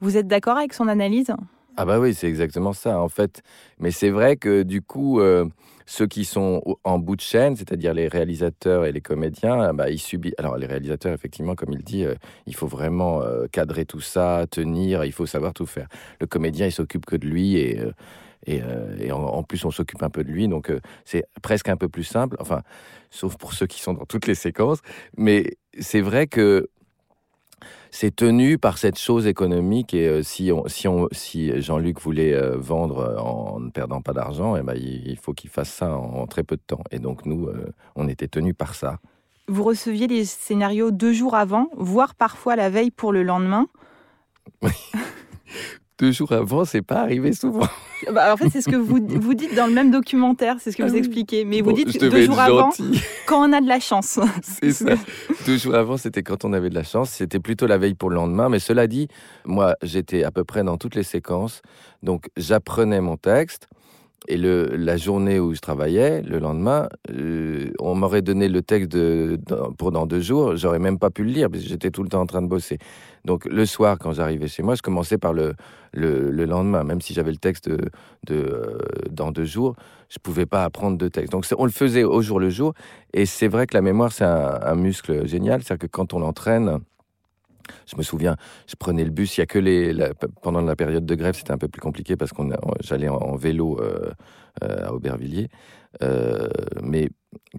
Vous 0.00 0.16
êtes 0.16 0.26
d'accord 0.26 0.56
avec 0.56 0.74
son 0.74 0.88
analyse? 0.88 1.32
Ah 1.76 1.84
bah 1.84 2.00
oui, 2.00 2.12
c'est 2.12 2.26
exactement 2.26 2.72
ça 2.72 2.98
en 2.98 3.08
fait. 3.08 3.42
Mais 3.78 3.92
c'est 3.92 4.10
vrai 4.10 4.34
que 4.36 4.64
du 4.64 4.82
coup, 4.82 5.20
euh, 5.20 5.44
ceux 5.86 6.08
qui 6.08 6.24
sont 6.24 6.60
en 6.82 6.98
bout 6.98 7.14
de 7.14 7.20
chaîne, 7.20 7.54
c'est-à-dire 7.54 7.94
les 7.94 8.08
réalisateurs 8.08 8.84
et 8.84 8.90
les 8.90 9.00
comédiens, 9.00 9.72
bah, 9.72 9.88
ils 9.88 10.00
subissent. 10.00 10.34
Alors 10.38 10.56
les 10.56 10.66
réalisateurs, 10.66 11.14
effectivement, 11.14 11.54
comme 11.54 11.70
il 11.70 11.84
dit, 11.84 12.04
euh, 12.04 12.16
il 12.48 12.56
faut 12.56 12.66
vraiment 12.66 13.22
euh, 13.22 13.46
cadrer 13.52 13.84
tout 13.84 14.00
ça, 14.00 14.46
tenir, 14.50 15.04
il 15.04 15.12
faut 15.12 15.26
savoir 15.26 15.54
tout 15.54 15.66
faire. 15.66 15.86
Le 16.20 16.26
comédien, 16.26 16.66
il 16.66 16.72
s'occupe 16.72 17.06
que 17.06 17.14
de 17.14 17.28
lui 17.28 17.58
et 17.58 17.80
et, 18.46 19.12
en, 19.12 19.42
plus 19.42 19.64
on 19.64 19.70
s'occupe 19.70 20.02
un 20.02 20.10
peu 20.10 20.24
de 20.24 20.30
lui, 20.30 20.48
donc 20.48 20.72
c'est 21.04 21.24
presque 21.42 21.68
un 21.68 21.76
peu 21.76 21.88
plus 21.88 22.04
simple. 22.04 22.36
Enfin, 22.40 22.62
sauf 23.10 23.36
pour 23.36 23.52
ceux 23.52 23.66
qui 23.66 23.80
sont 23.80 23.94
dans 23.94 24.04
toutes 24.04 24.26
les 24.26 24.34
séquences. 24.34 24.80
Mais 25.16 25.56
c'est 25.78 26.00
vrai 26.00 26.26
que 26.26 26.68
c'est 27.92 28.16
tenu 28.16 28.58
par 28.58 28.78
cette 28.78 28.98
chose 28.98 29.26
économique 29.26 29.92
et 29.92 30.08
euh, 30.08 30.22
si, 30.22 30.50
si, 30.66 30.88
si 31.12 31.60
Jean-Luc 31.60 32.00
voulait 32.00 32.32
euh, 32.32 32.56
vendre 32.56 32.98
euh, 32.98 33.18
en 33.18 33.60
ne 33.60 33.70
perdant 33.70 34.00
pas 34.00 34.14
d'argent, 34.14 34.56
eh 34.56 34.62
ben, 34.62 34.74
il, 34.74 35.16
faut 35.18 35.34
qu'il 35.34 35.50
fasse 35.50 35.70
ça 35.70 35.94
en, 35.94 36.26
très 36.26 36.42
peu 36.42 36.56
de 36.56 36.62
temps. 36.66 36.82
Et 36.90 36.98
donc 36.98 37.26
nous, 37.26 37.48
on 37.94 38.08
était 38.08 38.28
tenus 38.28 38.54
par 38.56 38.74
ça. 38.74 38.98
Vous 39.46 39.62
receviez 39.62 40.06
les 40.06 40.24
scénarios 40.24 40.90
deux 40.90 41.12
jours 41.12 41.34
avant, 41.34 41.68
voire 41.76 42.14
parfois 42.14 42.56
la 42.56 42.70
veille 42.70 42.90
pour 42.90 43.12
le 43.12 43.22
lendemain? 43.22 43.66
Oui 44.62 44.72
deux 46.02 46.10
jours 46.10 46.32
avant, 46.32 46.64
c'est 46.64 46.82
pas 46.82 46.96
arrivé 46.96 47.32
souvent. 47.32 47.68
Bah, 48.12 48.34
en 48.34 48.36
fait, 48.36 48.50
c'est 48.50 48.60
ce 48.60 48.68
que 48.68 48.74
vous, 48.74 48.98
vous 49.08 49.34
dites 49.34 49.54
dans 49.54 49.68
le 49.68 49.72
même 49.72 49.92
documentaire, 49.92 50.56
c'est 50.58 50.72
ce 50.72 50.76
que 50.76 50.82
vous 50.82 50.94
ah 50.96 50.98
expliquez. 50.98 51.44
Mais 51.44 51.60
vous 51.60 51.72
dites 51.72 52.00
deux 52.00 52.22
jours 52.22 52.40
avant, 52.40 52.72
quand 53.26 53.48
on 53.48 53.52
a 53.52 53.60
de 53.60 53.68
la 53.68 53.78
chance. 53.78 54.18
C'est 54.42 54.72
ça. 54.72 54.94
deux 55.46 55.56
jours 55.56 55.76
avant, 55.76 55.96
c'était 55.96 56.24
quand 56.24 56.44
on 56.44 56.52
avait 56.52 56.70
de 56.70 56.74
la 56.74 56.82
chance. 56.82 57.10
C'était 57.10 57.38
plutôt 57.38 57.68
la 57.68 57.78
veille 57.78 57.94
pour 57.94 58.10
le 58.10 58.16
lendemain. 58.16 58.48
Mais 58.48 58.58
cela 58.58 58.88
dit, 58.88 59.06
moi, 59.44 59.76
j'étais 59.82 60.24
à 60.24 60.32
peu 60.32 60.42
près 60.42 60.64
dans 60.64 60.76
toutes 60.76 60.96
les 60.96 61.04
séquences. 61.04 61.62
Donc, 62.02 62.26
j'apprenais 62.36 63.00
mon 63.00 63.16
texte. 63.16 63.68
Et 64.28 64.36
le, 64.36 64.76
la 64.76 64.96
journée 64.96 65.40
où 65.40 65.52
je 65.52 65.60
travaillais, 65.60 66.22
le 66.22 66.38
lendemain, 66.38 66.88
euh, 67.10 67.72
on 67.80 67.96
m'aurait 67.96 68.22
donné 68.22 68.48
le 68.48 68.62
texte 68.62 68.92
de, 68.92 69.38
pour 69.78 69.90
dans 69.90 70.06
deux 70.06 70.20
jours, 70.20 70.56
j'aurais 70.56 70.78
même 70.78 70.98
pas 70.98 71.10
pu 71.10 71.24
le 71.24 71.30
lire 71.30 71.50
parce 71.50 71.64
que 71.64 71.68
j'étais 71.68 71.90
tout 71.90 72.04
le 72.04 72.08
temps 72.08 72.20
en 72.20 72.26
train 72.26 72.42
de 72.42 72.46
bosser. 72.46 72.78
Donc 73.24 73.44
le 73.46 73.66
soir, 73.66 73.98
quand 73.98 74.12
j'arrivais 74.12 74.46
chez 74.46 74.62
moi, 74.62 74.76
je 74.76 74.82
commençais 74.82 75.18
par 75.18 75.32
le, 75.32 75.54
le, 75.92 76.44
lendemain, 76.44 76.84
même 76.84 77.00
si 77.00 77.14
j'avais 77.14 77.32
le 77.32 77.36
texte 77.36 77.68
de, 77.68 77.90
euh, 78.30 78.78
dans 79.10 79.32
deux 79.32 79.44
jours, 79.44 79.74
je 80.08 80.18
pouvais 80.18 80.46
pas 80.46 80.62
apprendre 80.64 80.96
de 80.98 81.08
texte. 81.08 81.32
Donc 81.32 81.44
on 81.58 81.64
le 81.64 81.72
faisait 81.72 82.04
au 82.04 82.22
jour 82.22 82.38
le 82.38 82.50
jour. 82.50 82.74
Et 83.14 83.26
c'est 83.26 83.48
vrai 83.48 83.66
que 83.66 83.74
la 83.74 83.82
mémoire, 83.82 84.12
c'est 84.12 84.24
un, 84.24 84.60
un 84.62 84.74
muscle 84.76 85.26
génial, 85.26 85.62
c'est-à-dire 85.62 85.88
que 85.88 85.90
quand 85.90 86.14
on 86.14 86.20
l'entraîne, 86.20 86.80
je 87.86 87.96
me 87.96 88.02
souviens, 88.02 88.36
je 88.66 88.74
prenais 88.76 89.04
le 89.04 89.10
bus. 89.10 89.36
Il 89.36 89.40
y 89.40 89.42
a 89.42 89.46
que 89.46 89.58
les 89.58 89.94
pendant 90.42 90.60
la 90.60 90.76
période 90.76 91.06
de 91.06 91.14
grève, 91.14 91.34
c'était 91.36 91.52
un 91.52 91.58
peu 91.58 91.68
plus 91.68 91.80
compliqué 91.80 92.16
parce 92.16 92.32
qu'on 92.32 92.50
j'allais 92.80 93.08
en, 93.08 93.36
vélo 93.36 93.80
euh, 93.80 94.12
euh, 94.62 94.86
à 94.86 94.92
Aubervilliers. 94.92 95.48
Euh, 96.02 96.48
mais 96.82 97.10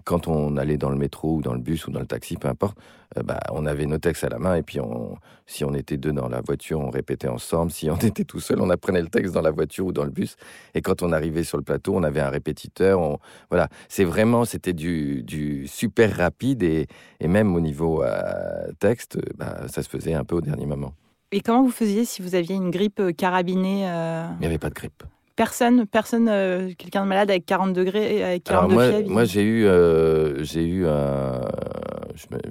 quand 0.04 0.26
on 0.26 0.56
allait 0.56 0.76
dans 0.76 0.90
le 0.90 0.96
métro 0.96 1.36
ou 1.36 1.40
dans 1.40 1.54
le 1.54 1.60
bus 1.60 1.86
ou 1.86 1.90
dans 1.90 2.00
le 2.00 2.06
taxi, 2.06 2.36
peu 2.36 2.48
importe, 2.48 2.76
euh, 3.16 3.22
bah, 3.22 3.40
on 3.52 3.64
avait 3.66 3.86
nos 3.86 3.98
textes 3.98 4.24
à 4.24 4.28
la 4.28 4.38
main 4.38 4.56
et 4.56 4.62
puis 4.62 4.80
on, 4.80 5.16
si 5.46 5.64
on 5.64 5.72
était 5.74 5.96
deux 5.96 6.12
dans 6.12 6.28
la 6.28 6.40
voiture, 6.40 6.80
on 6.80 6.90
répétait 6.90 7.28
ensemble. 7.28 7.70
Si 7.70 7.90
on 7.90 7.96
était 8.02 8.24
tout 8.24 8.40
seul, 8.40 8.60
on 8.60 8.70
apprenait 8.70 9.02
le 9.02 9.08
texte 9.08 9.34
dans 9.34 9.42
la 9.42 9.50
voiture 9.50 9.86
ou 9.86 9.92
dans 9.92 10.04
le 10.04 10.10
bus. 10.10 10.36
Et 10.74 10.82
quand 10.82 11.02
on 11.02 11.12
arrivait 11.12 11.44
sur 11.44 11.58
le 11.58 11.64
plateau, 11.64 11.94
on 11.94 12.02
avait 12.02 12.20
un 12.20 12.30
répétiteur. 12.30 13.00
On, 13.00 13.18
voilà, 13.50 13.68
c'est 13.88 14.04
vraiment, 14.04 14.44
c'était 14.44 14.72
du, 14.72 15.22
du, 15.22 15.66
super 15.68 16.16
rapide 16.16 16.62
et, 16.62 16.86
et, 17.20 17.28
même 17.28 17.54
au 17.54 17.60
niveau 17.60 18.02
euh, 18.02 18.72
texte, 18.80 19.18
bah, 19.36 19.68
ça 19.68 19.82
se 19.82 19.88
faisait 19.88 20.14
un 20.14 20.24
peu 20.24 20.36
au 20.36 20.40
dernier 20.40 20.66
moment. 20.66 20.92
Et 21.32 21.40
comment 21.40 21.62
vous 21.62 21.70
faisiez 21.70 22.04
si 22.04 22.22
vous 22.22 22.34
aviez 22.34 22.54
une 22.54 22.70
grippe 22.70 23.02
carabinée 23.16 23.80
Il 23.80 24.40
n'y 24.40 24.46
avait 24.46 24.58
pas 24.58 24.68
de 24.68 24.74
grippe. 24.74 25.02
Personne, 25.36 25.84
personne, 25.86 26.28
euh, 26.28 26.72
quelqu'un 26.78 27.02
de 27.02 27.08
malade 27.08 27.28
avec 27.28 27.44
40 27.44 27.72
degrés, 27.72 28.22
avec 28.22 28.44
40 28.44 28.70
moi, 28.70 29.02
Moi, 29.02 29.24
j'ai 29.24 29.42
eu, 29.42 29.66
euh, 29.66 30.44
j'ai 30.44 30.64
eu 30.64 30.86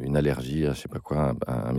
une 0.01 0.17
allergie, 0.17 0.65
je 0.65 0.73
sais 0.73 0.89
pas 0.89 0.99
quoi, 0.99 1.33
un, 1.47 1.69
un 1.69 1.77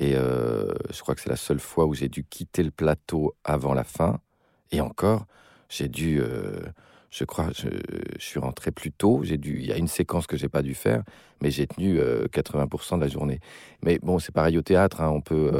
et 0.00 0.14
euh, 0.14 0.74
je 0.90 1.00
crois 1.00 1.14
que 1.14 1.22
c'est 1.22 1.30
la 1.30 1.36
seule 1.36 1.58
fois 1.58 1.86
où 1.86 1.94
j'ai 1.94 2.08
dû 2.08 2.22
quitter 2.22 2.62
le 2.62 2.70
plateau 2.70 3.34
avant 3.44 3.72
la 3.72 3.82
fin. 3.82 4.20
Et 4.70 4.82
encore, 4.82 5.24
j'ai 5.70 5.88
dû, 5.88 6.20
je 7.10 7.24
crois, 7.24 7.48
je, 7.56 7.68
je, 8.18 8.24
suis 8.24 8.38
rentré 8.38 8.70
plus 8.70 8.92
tôt. 8.92 9.22
J'ai 9.24 9.38
dû, 9.38 9.58
il 9.58 9.66
y 9.66 9.72
a 9.72 9.78
une 9.78 9.88
séquence 9.88 10.26
que 10.26 10.36
j'ai 10.36 10.50
pas 10.50 10.62
dû 10.62 10.74
faire, 10.74 11.02
mais 11.42 11.50
j'ai 11.50 11.66
tenu 11.66 11.98
80% 11.98 12.96
de 12.96 13.00
la 13.00 13.08
journée. 13.08 13.40
Mais 13.82 13.98
bon, 14.00 14.18
c'est 14.18 14.32
pareil 14.32 14.58
au 14.58 14.62
théâtre, 14.62 15.00
hein, 15.00 15.08
on 15.08 15.22
peut 15.22 15.50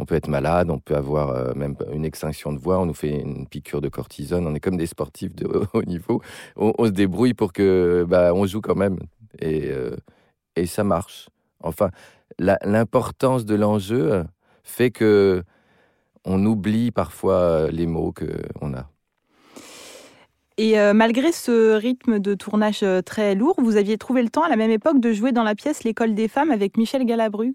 on 0.00 0.06
peut 0.06 0.14
être 0.14 0.28
malade, 0.28 0.70
on 0.70 0.78
peut 0.78 0.96
avoir 0.96 1.30
euh, 1.30 1.52
même 1.54 1.76
une 1.92 2.06
extinction 2.06 2.52
de 2.52 2.58
voix, 2.58 2.80
on 2.80 2.86
nous 2.86 2.94
fait 2.94 3.20
une 3.20 3.46
piqûre 3.46 3.82
de 3.82 3.88
cortisone, 3.88 4.46
on 4.46 4.54
est 4.54 4.60
comme 4.60 4.78
des 4.78 4.86
sportifs 4.86 5.34
de 5.34 5.46
haut 5.74 5.82
niveau, 5.82 6.22
on, 6.56 6.86
se 6.86 6.90
débrouille 6.90 7.34
pour 7.34 7.52
que 7.52 8.06
bah, 8.08 8.32
on 8.34 8.46
joue 8.46 8.62
quand 8.62 8.74
même 8.74 8.98
et, 9.38 9.70
euh, 9.70 9.96
ça 10.66 10.84
marche. 10.84 11.28
Enfin, 11.62 11.90
l'importance 12.38 13.46
de 13.46 13.54
l'enjeu 13.54 14.24
fait 14.62 14.90
que 14.90 15.42
on 16.26 16.44
oublie 16.44 16.90
parfois 16.90 17.70
les 17.70 17.86
mots 17.86 18.12
qu'on 18.12 18.74
a. 18.74 18.90
Et 20.58 20.78
euh, 20.78 20.92
malgré 20.92 21.32
ce 21.32 21.74
rythme 21.76 22.18
de 22.18 22.34
tournage 22.34 22.84
très 23.06 23.34
lourd, 23.34 23.54
vous 23.58 23.76
aviez 23.76 23.96
trouvé 23.96 24.22
le 24.22 24.28
temps 24.28 24.42
à 24.42 24.50
la 24.50 24.56
même 24.56 24.70
époque 24.70 25.00
de 25.00 25.12
jouer 25.12 25.32
dans 25.32 25.44
la 25.44 25.54
pièce 25.54 25.82
L'école 25.82 26.14
des 26.14 26.28
femmes 26.28 26.50
avec 26.50 26.76
Michel 26.76 27.06
Galabru? 27.06 27.54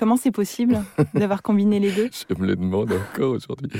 Comment 0.00 0.16
c'est 0.16 0.30
possible 0.30 0.78
d'avoir 1.12 1.42
combiné 1.42 1.78
les 1.78 1.92
deux 1.92 2.08
Je 2.30 2.34
me 2.34 2.46
le 2.46 2.56
demande 2.56 2.90
encore 2.90 3.32
aujourd'hui. 3.32 3.70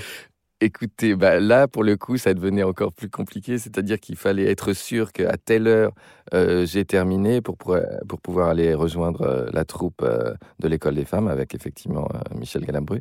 Écoutez, 0.60 1.14
bah 1.14 1.40
là, 1.40 1.66
pour 1.66 1.82
le 1.82 1.96
coup, 1.96 2.18
ça 2.18 2.34
devenait 2.34 2.62
encore 2.62 2.92
plus 2.92 3.08
compliqué. 3.08 3.56
C'est-à-dire 3.56 3.98
qu'il 3.98 4.16
fallait 4.16 4.44
être 4.44 4.74
sûr 4.74 5.12
qu'à 5.12 5.38
telle 5.38 5.66
heure, 5.66 5.92
euh, 6.34 6.66
j'ai 6.66 6.84
terminé 6.84 7.40
pour, 7.40 7.56
pour, 7.56 8.20
pouvoir 8.20 8.50
aller 8.50 8.74
rejoindre 8.74 9.22
euh, 9.22 9.46
la 9.54 9.64
troupe 9.64 10.02
euh, 10.02 10.34
de 10.58 10.68
l'école 10.68 10.94
des 10.94 11.06
femmes 11.06 11.26
avec 11.26 11.54
effectivement 11.54 12.06
Michel 12.38 12.66
Galambru. 12.66 13.00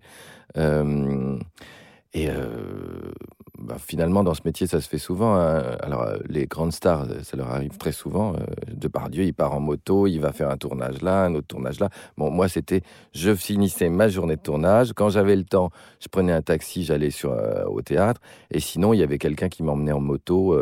Et 2.14 2.30
euh, 2.30 3.12
bah, 3.60 3.78
finalement, 3.78 4.24
dans 4.24 4.34
ce 4.34 4.42
métier, 4.44 4.66
ça 4.66 4.82
se 4.82 4.90
fait 4.90 4.98
souvent. 4.98 5.36
hein. 5.36 5.62
Alors, 5.82 6.02
euh, 6.02 6.18
les 6.28 6.48
grandes 6.48 6.72
stars, 6.74 7.04
euh, 7.04 7.22
ça 7.24 7.38
leur 7.38 7.52
arrive 7.52 7.78
très 7.78 7.92
souvent. 7.92 8.34
Euh, 8.34 8.40
Depardieu, 8.74 9.24
il 9.24 9.34
part 9.34 9.54
en 9.54 9.60
moto, 9.60 10.08
il 10.08 10.20
va 10.20 10.34
faire 10.34 10.50
un 10.50 10.58
tournage 10.58 11.02
là, 11.04 11.26
un 11.26 11.36
autre 11.36 11.48
tournage 11.48 11.80
là. 11.80 11.90
Bon, 12.18 12.32
moi, 12.32 12.48
c'était, 12.48 12.82
je 13.14 13.36
finissais 13.36 13.90
ma 13.90 14.08
journée 14.08 14.38
de 14.38 14.42
tournage. 14.42 14.94
Quand 14.94 15.10
j'avais 15.10 15.36
le 15.36 15.44
temps, 15.44 15.70
je 16.00 16.08
prenais 16.08 16.32
un 16.32 16.42
taxi, 16.42 16.84
j'allais 16.84 17.12
sur 17.12 17.32
au 17.68 17.82
théâtre. 17.82 18.22
Et 18.50 18.60
sinon, 18.60 18.94
il 18.94 19.00
y 19.00 19.04
avait 19.04 19.20
quelqu'un 19.20 19.50
qui 19.50 19.62
m'emmenait 19.62 19.92
en 19.92 20.00
moto. 20.02 20.58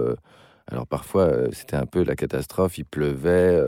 alors 0.68 0.86
parfois, 0.88 1.32
c'était 1.54 1.76
un 1.78 1.86
peu 1.86 2.04
la 2.04 2.16
catastrophe. 2.16 2.78
Il 2.78 2.86
pleuvait. 2.86 3.62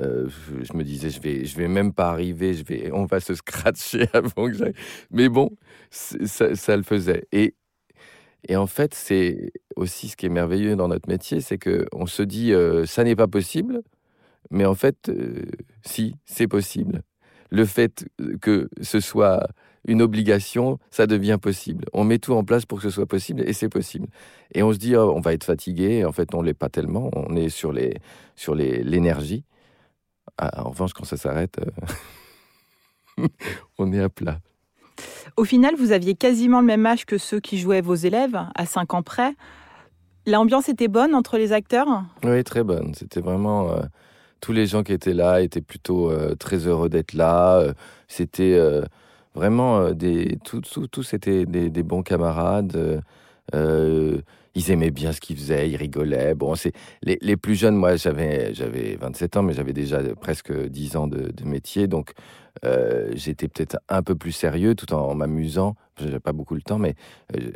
Euh, 0.00 0.28
je, 0.62 0.76
me 0.76 0.84
disais, 0.84 1.10
je 1.10 1.20
vais, 1.20 1.44
je 1.44 1.56
vais 1.56 1.68
même 1.68 1.92
pas 1.92 2.10
arriver. 2.10 2.54
Je 2.54 2.64
vais, 2.64 2.90
on 2.92 3.04
va 3.04 3.20
se 3.20 3.34
scratcher 3.34 4.06
avant 4.12 4.46
que 4.46 4.54
j'aille. 4.54 4.74
Mais 5.10 5.28
bon, 5.28 5.50
ça, 5.90 6.76
le 6.76 6.82
faisait. 6.82 7.26
Et 7.32 7.54
et 8.48 8.56
en 8.56 8.68
fait, 8.68 8.94
c'est 8.94 9.50
aussi 9.74 10.08
ce 10.08 10.16
qui 10.16 10.26
est 10.26 10.30
merveilleux 10.30 10.76
dans 10.76 10.88
notre 10.88 11.08
métier, 11.08 11.40
c'est 11.40 11.58
que 11.58 11.86
on 11.92 12.06
se 12.06 12.22
dit, 12.22 12.52
euh, 12.52 12.86
ça 12.86 13.02
n'est 13.02 13.16
pas 13.16 13.26
possible, 13.26 13.82
mais 14.50 14.64
en 14.64 14.76
fait, 14.76 15.08
euh, 15.08 15.44
si, 15.84 16.14
c'est 16.24 16.46
possible. 16.46 17.02
Le 17.50 17.64
fait 17.64 18.06
que 18.40 18.68
ce 18.80 19.00
soit 19.00 19.48
une 19.86 20.02
obligation, 20.02 20.78
ça 20.90 21.06
devient 21.06 21.38
possible. 21.40 21.86
On 21.92 22.04
met 22.04 22.18
tout 22.18 22.34
en 22.34 22.44
place 22.44 22.66
pour 22.66 22.78
que 22.78 22.84
ce 22.84 22.90
soit 22.90 23.06
possible 23.06 23.42
et 23.46 23.52
c'est 23.52 23.68
possible. 23.68 24.06
Et 24.54 24.62
on 24.62 24.72
se 24.72 24.78
dit, 24.78 24.94
oh, 24.96 25.12
on 25.14 25.20
va 25.20 25.32
être 25.32 25.44
fatigué. 25.44 26.04
En 26.04 26.12
fait, 26.12 26.34
on 26.34 26.42
l'est 26.42 26.54
pas 26.54 26.68
tellement. 26.68 27.10
On 27.14 27.34
est 27.36 27.48
sur 27.48 27.72
les 27.72 27.96
sur 28.36 28.54
l'énergie. 28.54 29.44
Ah, 30.38 30.64
en 30.64 30.70
revanche, 30.70 30.92
quand 30.92 31.04
ça 31.04 31.16
s'arrête, 31.16 31.56
euh, 33.18 33.26
on 33.78 33.92
est 33.92 34.00
à 34.00 34.08
plat. 34.08 34.38
Au 35.36 35.44
final, 35.44 35.74
vous 35.76 35.92
aviez 35.92 36.14
quasiment 36.14 36.60
le 36.60 36.66
même 36.66 36.86
âge 36.86 37.04
que 37.06 37.18
ceux 37.18 37.40
qui 37.40 37.58
jouaient 37.58 37.80
vos 37.80 37.94
élèves, 37.94 38.38
à 38.54 38.66
5 38.66 38.94
ans 38.94 39.02
près. 39.02 39.34
L'ambiance 40.26 40.68
était 40.68 40.88
bonne 40.88 41.14
entre 41.14 41.38
les 41.38 41.52
acteurs? 41.52 41.86
Oui, 42.24 42.42
très 42.44 42.62
bonne. 42.62 42.94
C'était 42.94 43.20
vraiment. 43.20 43.70
euh, 43.72 43.82
tous 44.40 44.52
les 44.52 44.66
gens 44.66 44.84
qui 44.84 44.92
étaient 44.92 45.14
là 45.14 45.40
étaient 45.40 45.60
plutôt 45.60 46.10
euh, 46.10 46.36
très 46.36 46.58
heureux 46.68 46.88
d'être 46.88 47.12
là. 47.14 47.60
C'était 48.06 48.56
vraiment 49.34 49.90
des. 49.90 50.38
Tous, 50.44 51.14
étaient 51.14 51.44
des, 51.46 51.70
des 51.70 51.82
bons 51.82 52.02
camarades. 52.02 53.02
Ils 54.58 54.72
aimaient 54.72 54.90
bien 54.90 55.12
ce 55.12 55.20
qu'ils 55.20 55.36
faisaient, 55.36 55.70
ils 55.70 55.76
rigolaient. 55.76 56.34
Bon, 56.34 56.56
c'est 56.56 56.72
les, 57.04 57.16
les 57.20 57.36
plus 57.36 57.54
jeunes, 57.54 57.76
moi, 57.76 57.94
j'avais 57.94 58.52
j'avais 58.54 58.96
27 58.96 59.36
ans, 59.36 59.42
mais 59.44 59.52
j'avais 59.52 59.72
déjà 59.72 60.00
presque 60.20 60.52
10 60.52 60.96
ans 60.96 61.06
de, 61.06 61.30
métier, 61.44 61.86
donc 61.86 62.10
euh, 62.64 63.08
j'étais 63.14 63.46
peut-être 63.46 63.78
un 63.88 64.02
peu 64.02 64.16
plus 64.16 64.32
sérieux, 64.32 64.74
tout 64.74 64.92
en, 64.92 65.14
m'amusant. 65.14 65.76
J'avais 66.00 66.18
pas 66.18 66.32
beaucoup 66.32 66.56
le 66.56 66.62
temps, 66.62 66.80
mais 66.80 66.96
euh, 67.36 67.52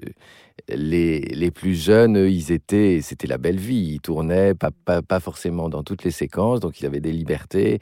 les, 0.68 1.18
les 1.22 1.50
plus 1.50 1.74
jeunes, 1.74 2.16
eux, 2.16 2.30
ils 2.30 2.52
étaient, 2.52 3.00
c'était 3.02 3.26
la 3.26 3.36
belle 3.36 3.58
vie. 3.58 3.94
Ils 3.94 4.00
tournaient, 4.00 4.54
pas, 4.54 4.70
pas, 4.84 5.02
pas 5.02 5.18
forcément 5.18 5.68
dans 5.68 5.82
toutes 5.82 6.04
les 6.04 6.12
séquences, 6.12 6.60
donc 6.60 6.80
ils 6.80 6.86
avaient 6.86 7.00
des 7.00 7.12
libertés. 7.12 7.80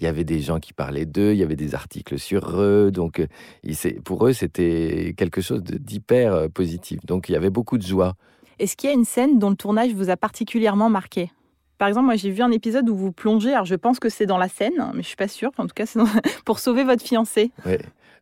Il 0.00 0.02
y 0.02 0.08
avait 0.08 0.24
des 0.24 0.40
gens 0.40 0.58
qui 0.58 0.72
parlaient 0.72 1.06
d'eux, 1.06 1.32
il 1.32 1.38
y 1.38 1.44
avait 1.44 1.54
des 1.54 1.76
articles 1.76 2.18
sur 2.18 2.60
eux, 2.60 2.90
donc 2.90 3.20
euh, 3.20 3.90
pour 4.04 4.26
eux, 4.26 4.32
c'était 4.32 5.14
quelque 5.16 5.42
chose 5.42 5.62
d'hyper 5.62 6.50
positif. 6.50 6.98
Donc 7.06 7.28
il 7.28 7.32
y 7.32 7.36
avait 7.36 7.50
beaucoup 7.50 7.78
de 7.78 7.86
joie. 7.86 8.16
Est-ce 8.58 8.76
qu'il 8.76 8.88
y 8.90 8.92
a 8.92 8.94
une 8.96 9.04
scène 9.04 9.38
dont 9.38 9.50
le 9.50 9.56
tournage 9.56 9.92
vous 9.92 10.10
a 10.10 10.16
particulièrement 10.16 10.88
marqué? 10.90 11.30
Par 11.78 11.86
exemple, 11.86 12.06
moi 12.06 12.16
j'ai 12.16 12.30
vu 12.30 12.42
un 12.42 12.50
épisode 12.50 12.88
où 12.88 12.96
vous 12.96 13.12
plongez, 13.12 13.52
alors 13.52 13.64
je 13.64 13.76
pense 13.76 14.00
que 14.00 14.08
c'est 14.08 14.26
dans 14.26 14.38
la 14.38 14.48
Seine, 14.48 14.90
mais 14.94 15.02
je 15.02 15.06
suis 15.08 15.16
pas 15.16 15.28
sûre, 15.28 15.50
en 15.58 15.64
tout 15.66 15.74
cas 15.74 15.86
c'est 15.86 15.98
dans- 16.00 16.06
pour 16.44 16.58
sauver 16.58 16.82
votre 16.82 17.04
fiancé. 17.04 17.52
Ouais. 17.64 17.78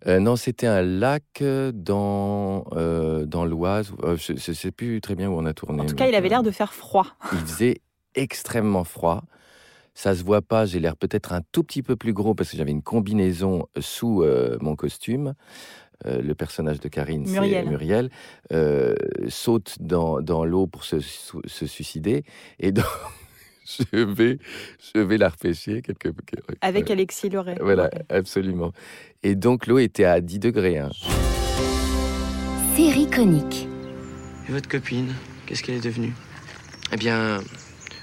Euh, 0.06 0.20
non, 0.20 0.36
c'était 0.36 0.66
un 0.66 0.82
lac 0.82 1.22
euh, 1.40 1.72
dans, 1.74 2.64
euh, 2.72 3.24
dans 3.24 3.46
l'Oise. 3.46 3.92
Euh, 4.04 4.16
je 4.18 4.32
ne 4.32 4.54
sais 4.54 4.70
plus 4.70 5.00
très 5.00 5.14
bien 5.14 5.30
où 5.30 5.32
on 5.38 5.46
a 5.46 5.54
tourné. 5.54 5.80
En 5.80 5.86
tout 5.86 5.94
cas, 5.94 6.06
il 6.06 6.14
avait 6.14 6.28
l'air 6.28 6.42
de 6.42 6.50
faire 6.50 6.74
froid. 6.74 7.06
Il 7.32 7.38
faisait 7.38 7.80
extrêmement 8.14 8.84
froid. 8.84 9.24
Ça 9.94 10.14
se 10.14 10.22
voit 10.22 10.42
pas, 10.42 10.66
j'ai 10.66 10.78
l'air 10.78 10.94
peut-être 10.94 11.32
un 11.32 11.40
tout 11.52 11.64
petit 11.64 11.82
peu 11.82 11.96
plus 11.96 12.12
gros 12.12 12.34
parce 12.34 12.50
que 12.50 12.58
j'avais 12.58 12.70
une 12.72 12.82
combinaison 12.82 13.66
sous 13.80 14.22
mon 14.60 14.76
costume. 14.76 15.32
Euh, 16.04 16.20
le 16.20 16.34
personnage 16.34 16.78
de 16.80 16.88
Karine, 16.88 17.24
c'est 17.26 17.32
Muriel. 17.40 17.68
Muriel, 17.68 18.10
euh, 18.52 18.94
saute 19.28 19.76
dans, 19.80 20.20
dans 20.20 20.44
l'eau 20.44 20.66
pour 20.66 20.84
se, 20.84 21.00
se 21.00 21.66
suicider. 21.66 22.24
Et 22.60 22.70
donc, 22.70 22.84
je 23.92 23.98
vais, 24.04 24.38
je 24.94 25.00
vais 25.00 25.16
la 25.16 25.30
repêcher 25.30 25.80
quelque 25.80 26.10
Avec 26.60 26.90
Alexis 26.90 27.30
Loret. 27.30 27.56
Voilà, 27.60 27.90
absolument. 28.10 28.72
Et 29.22 29.34
donc, 29.34 29.66
l'eau 29.66 29.78
était 29.78 30.04
à 30.04 30.20
10 30.20 30.38
degrés. 30.38 30.78
hein. 30.78 30.90
Série 32.76 33.08
conique. 33.08 33.66
Et 34.48 34.52
votre 34.52 34.68
copine, 34.68 35.14
qu'est-ce 35.46 35.62
qu'elle 35.62 35.76
est 35.76 35.84
devenue? 35.84 36.12
Eh 36.92 36.96
bien, 36.96 37.40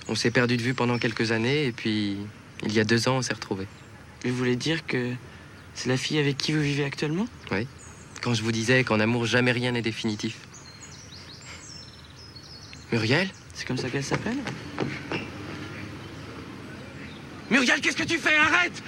on 0.09 0.15
s'est 0.15 0.31
perdu 0.31 0.57
de 0.57 0.61
vue 0.61 0.73
pendant 0.73 0.97
quelques 0.97 1.31
années 1.31 1.65
et 1.67 1.71
puis 1.71 2.17
il 2.65 2.73
y 2.73 2.79
a 2.79 2.83
deux 2.83 3.07
ans, 3.07 3.17
on 3.17 3.21
s'est 3.21 3.33
retrouvés. 3.35 3.67
Vous 4.25 4.33
voulez 4.35 4.55
dire 4.55 4.85
que 4.85 5.11
c'est 5.75 5.89
la 5.89 5.97
fille 5.97 6.17
avec 6.17 6.37
qui 6.37 6.51
vous 6.53 6.61
vivez 6.61 6.83
actuellement? 6.83 7.27
Oui. 7.51 7.67
Quand 8.23 8.33
je 8.33 8.41
vous 8.41 8.53
disais 8.53 8.85
qu'en 8.85 9.01
amour, 9.01 9.25
jamais 9.25 9.51
rien 9.51 9.73
n'est 9.73 9.81
définitif. 9.81 10.37
Muriel 12.93 13.27
C'est 13.53 13.67
comme 13.67 13.77
ça 13.77 13.89
qu'elle 13.89 14.03
s'appelle 14.03 14.37
Muriel, 17.51 17.81
qu'est-ce 17.81 17.97
que 17.97 18.03
tu 18.03 18.17
fais? 18.17 18.37
Arrête 18.37 18.81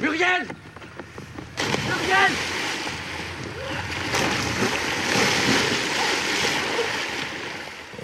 Muriel 0.00 0.46
Muriel 1.88 2.30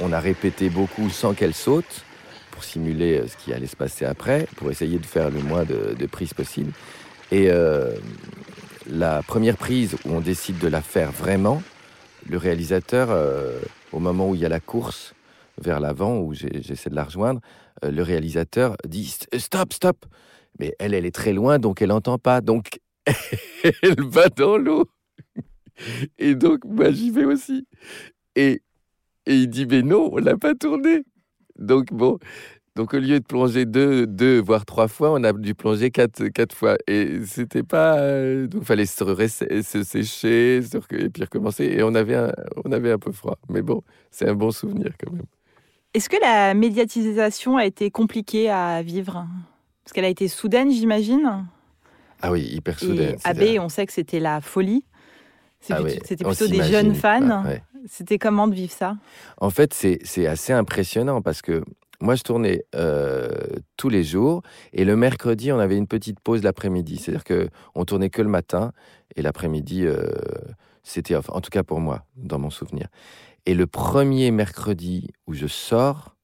On 0.00 0.12
a 0.12 0.18
répété 0.18 0.68
beaucoup 0.68 1.08
sans 1.10 1.34
qu'elle 1.34 1.54
saute 1.54 2.04
pour 2.50 2.64
simuler 2.64 3.18
euh, 3.18 3.28
ce 3.28 3.36
qui 3.36 3.52
allait 3.52 3.68
se 3.68 3.76
passer 3.76 4.04
après, 4.04 4.48
pour 4.56 4.72
essayer 4.72 4.98
de 4.98 5.06
faire 5.06 5.30
le 5.30 5.42
moins 5.42 5.62
de, 5.62 6.06
prises 6.06 6.34
possible. 6.34 6.72
Et 7.30 7.50
euh, 7.50 7.94
la 8.92 9.22
première 9.22 9.56
prise 9.56 9.94
où 10.04 10.10
on 10.10 10.20
décide 10.20 10.58
de 10.58 10.68
la 10.68 10.82
faire 10.82 11.10
vraiment, 11.10 11.62
le 12.28 12.36
réalisateur, 12.36 13.08
euh, 13.10 13.58
au 13.90 13.98
moment 13.98 14.28
où 14.28 14.34
il 14.34 14.40
y 14.42 14.44
a 14.44 14.48
la 14.48 14.60
course 14.60 15.14
vers 15.58 15.80
l'avant, 15.80 16.18
où 16.18 16.34
j'essaie 16.34 16.90
de 16.90 16.94
la 16.94 17.04
rejoindre, 17.04 17.40
euh, 17.84 17.90
le 17.90 18.02
réalisateur 18.02 18.76
dit 18.86 19.04
St- 19.04 19.38
stop, 19.38 19.72
stop. 19.72 20.06
Mais 20.58 20.74
elle, 20.78 20.92
elle 20.94 21.06
est 21.06 21.14
très 21.14 21.32
loin, 21.32 21.58
donc 21.58 21.80
elle 21.80 21.88
n'entend 21.88 22.18
pas. 22.18 22.40
Donc 22.42 22.78
elle 23.82 24.04
va 24.04 24.28
dans 24.28 24.58
l'eau. 24.58 24.84
Et 26.18 26.34
donc, 26.34 26.64
moi, 26.64 26.90
j'y 26.90 27.10
vais 27.10 27.24
aussi. 27.24 27.66
Et, 28.36 28.62
et 29.26 29.34
il 29.34 29.48
dit, 29.48 29.66
mais 29.66 29.82
non, 29.82 30.10
on 30.12 30.18
l'a 30.18 30.36
pas 30.36 30.54
tourné. 30.54 31.02
Donc, 31.58 31.92
bon, 31.92 32.18
donc 32.74 32.94
au 32.94 32.98
lieu 32.98 33.20
de 33.20 33.24
plonger 33.24 33.66
deux, 33.66 34.06
deux 34.06 34.40
voire 34.40 34.64
trois 34.64 34.88
fois, 34.88 35.12
on 35.12 35.22
a 35.24 35.32
dû 35.32 35.54
plonger 35.54 35.90
quatre, 35.90 36.28
quatre 36.28 36.54
fois. 36.54 36.76
Et 36.86 37.24
c'était 37.26 37.62
pas. 37.62 37.98
euh, 37.98 38.46
donc, 38.46 38.62
il 38.62 38.66
fallait 38.66 38.86
se, 38.86 39.04
se 39.62 39.82
sécher, 39.82 40.62
se 40.62 40.78
et 40.96 41.08
puis 41.10 41.22
recommencer. 41.22 41.64
Et 41.64 41.82
on 41.82 41.94
avait, 41.94 42.14
un, 42.16 42.32
on 42.64 42.72
avait 42.72 42.92
un 42.92 42.98
peu 42.98 43.12
froid. 43.12 43.38
Mais 43.50 43.60
bon, 43.62 43.82
c'est 44.10 44.28
un 44.28 44.34
bon 44.34 44.50
souvenir 44.50 44.92
quand 44.98 45.12
même. 45.12 45.24
Est-ce 45.94 46.08
que 46.08 46.16
la 46.22 46.54
médiatisation 46.54 47.58
a 47.58 47.66
été 47.66 47.90
compliquée 47.90 48.48
à 48.48 48.80
vivre? 48.82 49.26
Parce 49.84 49.92
qu'elle 49.92 50.06
a 50.06 50.08
été 50.08 50.26
soudaine, 50.28 50.70
j'imagine. 50.70 51.46
Ah 52.22 52.32
oui, 52.32 52.40
hyper 52.42 52.82
Et 52.82 52.86
soudain. 52.86 53.14
AB, 53.24 53.42
on 53.60 53.68
sait 53.68 53.84
que 53.84 53.92
c'était 53.92 54.20
la 54.20 54.40
folie. 54.40 54.84
C'est 55.60 55.74
Ah 55.74 55.82
plutôt- 55.82 55.90
oui, 55.98 56.00
C'était 56.06 56.24
plutôt 56.24 56.46
des 56.48 56.62
jeunes 56.62 56.94
fans. 56.94 57.44
ouais. 57.44 57.62
C'était 57.88 58.16
comment 58.18 58.46
de 58.48 58.54
vivre 58.54 58.72
ça? 58.72 58.96
En 59.38 59.50
fait, 59.50 59.74
c'est 59.74 60.26
assez 60.26 60.52
impressionnant 60.52 61.20
parce 61.20 61.42
que 61.42 61.62
moi, 62.02 62.16
je 62.16 62.22
tournais 62.24 62.64
euh, 62.74 63.30
tous 63.76 63.88
les 63.88 64.02
jours 64.02 64.42
et 64.72 64.84
le 64.84 64.96
mercredi, 64.96 65.52
on 65.52 65.58
avait 65.60 65.76
une 65.76 65.86
petite 65.86 66.18
pause 66.18 66.42
l'après-midi. 66.42 66.96
C'est-à-dire 66.98 67.22
que 67.22 67.48
on 67.76 67.84
tournait 67.84 68.10
que 68.10 68.20
le 68.20 68.28
matin 68.28 68.72
et 69.14 69.22
l'après-midi, 69.22 69.86
euh, 69.86 70.10
C'était 70.82 71.14
off, 71.14 71.30
en 71.30 71.40
tout 71.40 71.50
cas 71.50 71.62
pour 71.62 71.78
moi, 71.78 72.04
dans 72.16 72.40
mon 72.40 72.50
souvenir. 72.50 72.88
Et 73.46 73.54
le 73.54 73.68
premier 73.68 74.32
mercredi 74.32 75.10
où 75.28 75.32
je 75.32 75.46
sors 75.46 76.16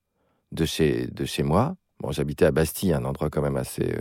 de 0.51 0.65
chez, 0.65 1.07
de 1.07 1.25
chez 1.25 1.45
moi, 1.45 1.77
bon, 2.01 2.11
j'habitais 2.11 2.47
à 2.47 2.51
Bastille, 2.51 2.93
un 2.93 3.05
endroit 3.05 3.31
quand 3.31 3.43
même 3.43 3.57
assez 3.57 3.95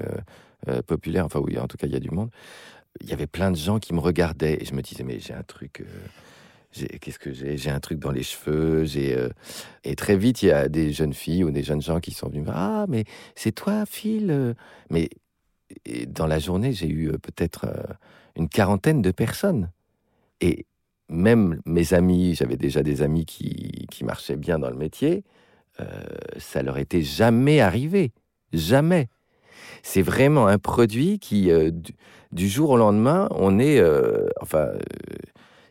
euh, 0.67 0.81
populaire, 0.81 1.25
enfin 1.25 1.39
oui, 1.39 1.59
en 1.59 1.67
tout 1.67 1.77
cas, 1.77 1.85
il 1.85 1.93
y 1.93 1.95
a 1.95 1.99
du 1.99 2.09
monde. 2.09 2.31
Il 3.01 3.09
y 3.09 3.13
avait 3.13 3.27
plein 3.27 3.51
de 3.51 3.57
gens 3.57 3.77
qui 3.77 3.93
me 3.93 3.99
regardaient 3.99 4.57
et 4.59 4.65
je 4.65 4.73
me 4.73 4.81
disais, 4.81 5.03
mais 5.03 5.19
j'ai 5.19 5.35
un 5.35 5.43
truc. 5.43 5.85
Qu'est-ce 7.01 7.19
que 7.19 7.33
j'ai? 7.33 7.57
J'ai 7.57 7.69
un 7.69 7.79
truc 7.79 7.99
dans 7.99 8.11
les 8.11 8.23
cheveux. 8.23 8.83
J'ai 8.85 9.17
euh, 9.17 9.29
et 9.83 9.95
très 9.95 10.17
vite 10.17 10.43
il 10.43 10.47
y 10.47 10.51
a 10.51 10.69
des 10.69 10.91
jeunes 10.91 11.13
filles 11.13 11.43
ou 11.43 11.51
des 11.51 11.63
jeunes 11.63 11.81
gens 11.81 11.99
qui 11.99 12.11
sont 12.11 12.27
venus 12.27 12.41
me 12.41 12.45
dire 12.45 12.55
ah 12.55 12.85
mais 12.87 13.05
c'est 13.35 13.51
toi 13.51 13.85
Phil 13.85 14.31
euh? 14.31 14.53
Mais 14.89 15.09
dans 16.07 16.27
la 16.27 16.39
journée 16.39 16.73
j'ai 16.73 16.87
eu 16.87 17.09
euh, 17.09 17.17
peut-être 17.17 17.67
une 18.35 18.49
quarantaine 18.49 19.01
de 19.01 19.11
personnes 19.11 19.71
et 20.41 20.65
même 21.09 21.61
mes 21.65 21.93
amis, 21.93 22.35
j'avais 22.35 22.57
déjà 22.57 22.83
des 22.83 23.01
amis 23.01 23.25
qui, 23.25 23.87
marchaient 24.03 24.35
bien 24.35 24.59
dans 24.59 24.69
le 24.69 24.75
métier, 24.75 25.23
euh, 25.79 25.85
ça 26.37 26.61
leur 26.61 26.77
était 26.77 27.01
jamais 27.01 27.61
arrivé, 27.61 28.11
jamais. 28.53 29.07
C'est 29.83 30.01
vraiment 30.01 30.47
un 30.47 30.59
produit 30.59 31.17
qui, 31.17 31.49
du, 32.31 32.47
jour 32.47 32.71
au 32.71 32.77
lendemain, 32.77 33.27
on 33.31 33.57
est, 33.57 33.81
enfin, 34.41 34.69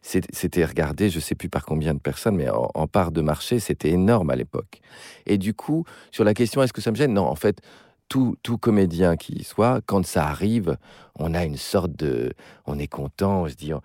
c'était 0.07 0.65
regardé, 0.65 1.11
je 1.11 1.19
sais 1.19 1.35
plus 1.35 1.49
par 1.49 1.65
combien 1.65 1.93
de 1.93 1.99
personnes, 1.99 2.37
mais 2.37 2.49
en, 2.49 2.87
part 2.87 3.11
de 3.11 3.21
marché, 3.21 3.59
c'était 3.59 3.91
énorme 3.91 4.31
à 4.31 4.37
l'époque. 4.37 4.81
Et 5.27 5.37
du 5.37 5.53
coup, 5.53 5.85
sur 6.13 6.23
la 6.23 6.33
question, 6.33 6.63
est-ce 6.63 6.73
que 6.73 6.81
ça 6.81 6.93
me 6.93 6.97
gêne? 6.97 7.13
Non, 7.13 7.27
en 7.27 7.35
fait, 7.35 7.61
tout, 8.09 8.37
tout 8.45 8.57
comédien 8.57 9.17
qui 9.17 9.43
soit, 9.43 9.81
quand 9.85 10.07
ça 10.07 10.29
arrive, 10.29 10.77
on 11.17 11.35
a 11.35 11.45
une 11.45 11.57
sorte 11.57 11.91
de, 11.97 12.33
on 12.67 12.79
est 12.79 12.87
content, 12.87 13.43
on 13.43 13.49
se 13.49 13.57
dit, 13.57 13.73
on, 13.75 13.81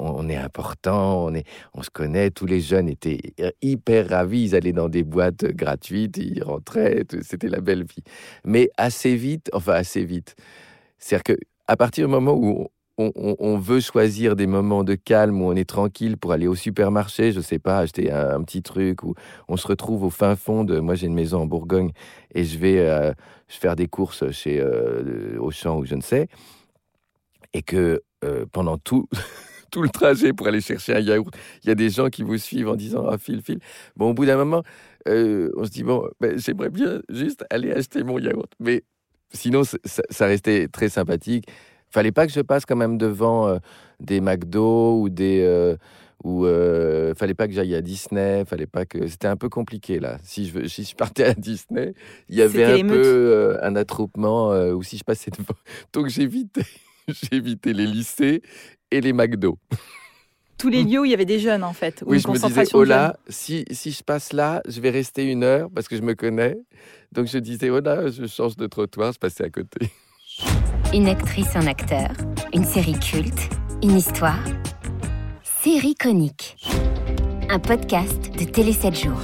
on, 0.00 0.28
est 0.28 0.36
important, 0.36 1.24
on 1.26 1.34
est, 1.34 1.46
on 1.74 1.82
se 1.82 1.90
connaît. 1.90 2.30
Tous 2.30 2.46
les 2.46 2.60
jeunes 2.60 2.88
étaient 2.88 3.20
hyper 3.62 4.08
ravis, 4.08 4.46
ils 4.46 4.54
allaient 4.56 4.72
dans 4.72 4.88
des 4.88 5.04
boîtes 5.04 5.44
gratuites, 5.44 6.16
ils 6.16 6.42
rentraient, 6.42 7.04
c'était 7.22 7.48
la 7.48 7.60
belle 7.60 7.84
vie. 7.84 8.02
Mais 8.44 8.70
assez 8.76 9.14
vite, 9.14 9.48
enfin 9.52 9.74
assez 9.74 10.04
vite, 10.04 10.34
c'est-à-dire 10.98 11.22
que 11.22 11.40
à 11.68 11.76
partir 11.76 12.08
du 12.08 12.10
moment 12.10 12.34
où 12.34 12.68
on, 13.14 13.58
veut 13.58 13.80
choisir 13.80 14.36
des 14.36 14.46
moments 14.46 14.84
de 14.84 14.94
calme 14.94 15.40
où 15.40 15.46
on 15.46 15.56
est 15.56 15.68
tranquille 15.68 16.16
pour 16.16 16.32
aller 16.32 16.46
au 16.46 16.54
supermarché, 16.54 17.32
je 17.32 17.40
sais 17.40 17.58
pas, 17.58 17.78
acheter 17.78 18.10
un, 18.10 18.42
petit 18.42 18.62
truc, 18.62 19.02
ou 19.02 19.14
on 19.48 19.56
se 19.56 19.66
retrouve 19.66 20.04
au 20.04 20.10
fin 20.10 20.36
fond 20.36 20.64
de. 20.64 20.80
Moi, 20.80 20.94
j'ai 20.94 21.06
une 21.06 21.14
maison 21.14 21.42
en 21.42 21.46
Bourgogne 21.46 21.92
et 22.34 22.44
je 22.44 22.58
vais 22.58 22.78
euh, 22.78 23.12
faire 23.48 23.76
des 23.76 23.86
courses 23.86 24.30
chez 24.30 24.60
euh, 24.60 25.38
Auchan 25.38 25.78
ou 25.78 25.84
je 25.84 25.94
ne 25.94 26.02
sais, 26.02 26.28
et 27.52 27.62
que 27.62 28.02
euh, 28.24 28.44
pendant 28.50 28.78
tout. 28.78 29.08
Tout 29.70 29.82
le 29.82 29.88
trajet 29.88 30.32
pour 30.32 30.48
aller 30.48 30.60
chercher 30.60 30.96
un 30.96 30.98
yaourt, 30.98 31.32
il 31.62 31.68
y 31.68 31.70
a 31.70 31.76
des 31.76 31.90
gens 31.90 32.08
qui 32.08 32.24
vous 32.24 32.38
suivent 32.38 32.68
en 32.68 32.74
disant 32.74 33.06
Ah, 33.08 33.18
file, 33.18 33.40
file. 33.40 33.60
Bon, 33.94 34.10
au 34.10 34.14
bout 34.14 34.26
d'un 34.26 34.36
moment, 34.36 34.64
euh, 35.06 35.52
on 35.56 35.64
se 35.64 35.70
dit 35.70 35.84
Bon, 35.84 36.08
ben, 36.18 36.36
j'aimerais 36.36 36.70
bien 36.70 37.00
juste 37.08 37.44
aller 37.50 37.70
acheter 37.70 38.02
mon 38.02 38.18
yaourt. 38.18 38.52
Mais 38.58 38.82
sinon, 39.32 39.62
ça, 39.62 39.78
ça 40.10 40.26
restait 40.26 40.66
très 40.66 40.88
sympathique. 40.88 41.46
Fallait 41.90 42.12
pas 42.12 42.26
que 42.26 42.32
je 42.32 42.40
passe 42.40 42.64
quand 42.66 42.76
même 42.76 42.98
devant 42.98 43.48
euh, 43.48 43.58
des 44.00 44.20
McDo 44.20 45.00
ou 45.00 45.08
des. 45.08 45.40
euh, 45.42 45.76
ou 46.22 46.44
euh, 46.44 47.14
fallait 47.14 47.32
pas 47.32 47.48
que 47.48 47.54
j'aille 47.54 47.74
à 47.74 47.80
Disney, 47.80 48.44
fallait 48.44 48.66
pas 48.66 48.84
que 48.84 49.06
c'était 49.06 49.26
un 49.26 49.36
peu 49.36 49.48
compliqué 49.48 49.98
là. 49.98 50.18
Si 50.22 50.48
je 50.48 50.66
si 50.68 50.84
je 50.84 50.94
partais 50.94 51.24
à 51.24 51.32
Disney, 51.34 51.94
il 52.28 52.36
y 52.36 52.42
avait 52.42 52.64
un 52.64 52.86
peu 52.86 53.58
un 53.62 53.74
attroupement 53.74 54.50
ou 54.50 54.82
si 54.82 54.98
je 54.98 55.04
passais 55.04 55.30
devant. 55.30 55.54
Donc 55.94 56.08
j'évitais 56.08 56.66
j'évitais 57.08 57.72
les 57.72 57.86
lycées 57.86 58.42
et 58.90 59.00
les 59.00 59.12
McDo. 59.12 59.58
Tous 60.58 60.68
les 60.68 60.82
lieux 60.84 61.00
où 61.00 61.04
il 61.04 61.10
y 61.10 61.14
avait 61.14 61.24
des 61.24 61.38
jeunes, 61.38 61.64
en 61.64 61.72
fait. 61.72 62.02
ou 62.02 62.10
Oui, 62.10 62.16
une 62.16 62.22
je 62.22 62.28
me 62.28 62.34
disais, 62.38 62.64
oh 62.74 62.84
là, 62.84 63.16
si, 63.28 63.64
si 63.70 63.90
je 63.92 64.02
passe 64.02 64.32
là, 64.32 64.62
je 64.68 64.80
vais 64.80 64.90
rester 64.90 65.24
une 65.24 65.42
heure 65.42 65.68
parce 65.74 65.88
que 65.88 65.96
je 65.96 66.02
me 66.02 66.14
connais. 66.14 66.58
Donc 67.12 67.26
je 67.26 67.38
disais, 67.38 67.70
oh 67.70 67.80
là, 67.80 68.08
je 68.10 68.26
change 68.26 68.56
de 68.56 68.66
trottoir, 68.66 69.12
je 69.12 69.18
passais 69.18 69.44
à 69.44 69.50
côté. 69.50 69.88
Une 70.92 71.06
actrice, 71.08 71.54
un 71.56 71.66
acteur, 71.66 72.10
une 72.52 72.64
série 72.64 72.98
culte, 72.98 73.48
une 73.82 73.96
histoire. 73.96 74.38
Série 75.42 75.94
conique. 75.94 76.56
Un 77.48 77.58
podcast 77.58 78.30
de 78.36 78.44
Télé 78.44 78.72
7 78.72 78.94
jours. 79.04 79.20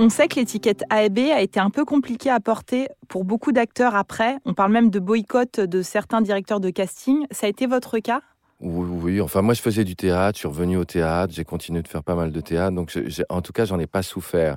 On 0.00 0.08
sait 0.10 0.28
que 0.28 0.36
l'étiquette 0.36 0.84
A 0.90 1.04
et 1.04 1.08
B 1.08 1.18
a 1.32 1.40
été 1.40 1.58
un 1.60 1.70
peu 1.70 1.84
compliquée 1.84 2.30
à 2.30 2.40
porter 2.40 2.88
pour 3.08 3.24
beaucoup 3.24 3.52
d'acteurs 3.52 3.94
après. 3.96 4.36
On 4.44 4.54
parle 4.54 4.72
même 4.72 4.90
de 4.90 5.00
boycott 5.00 5.60
de 5.60 5.82
certains 5.82 6.20
directeurs 6.20 6.60
de 6.60 6.70
casting. 6.70 7.26
Ça 7.30 7.46
a 7.46 7.50
été 7.50 7.66
votre 7.66 7.98
cas? 7.98 8.20
Oui, 8.60 8.88
oui, 9.02 9.20
enfin 9.20 9.40
moi 9.40 9.54
je 9.54 9.62
faisais 9.62 9.84
du 9.84 9.94
théâtre, 9.94 10.36
je 10.36 10.40
suis 10.40 10.48
revenu 10.48 10.76
au 10.78 10.84
théâtre, 10.84 11.32
j'ai 11.32 11.44
continué 11.44 11.80
de 11.80 11.86
faire 11.86 12.02
pas 12.02 12.16
mal 12.16 12.32
de 12.32 12.40
théâtre, 12.40 12.74
donc 12.74 12.90
je- 12.92 13.22
en 13.28 13.40
tout 13.40 13.52
cas 13.52 13.64
j'en 13.64 13.78
ai 13.78 13.86
pas 13.86 14.02
souffert. 14.02 14.56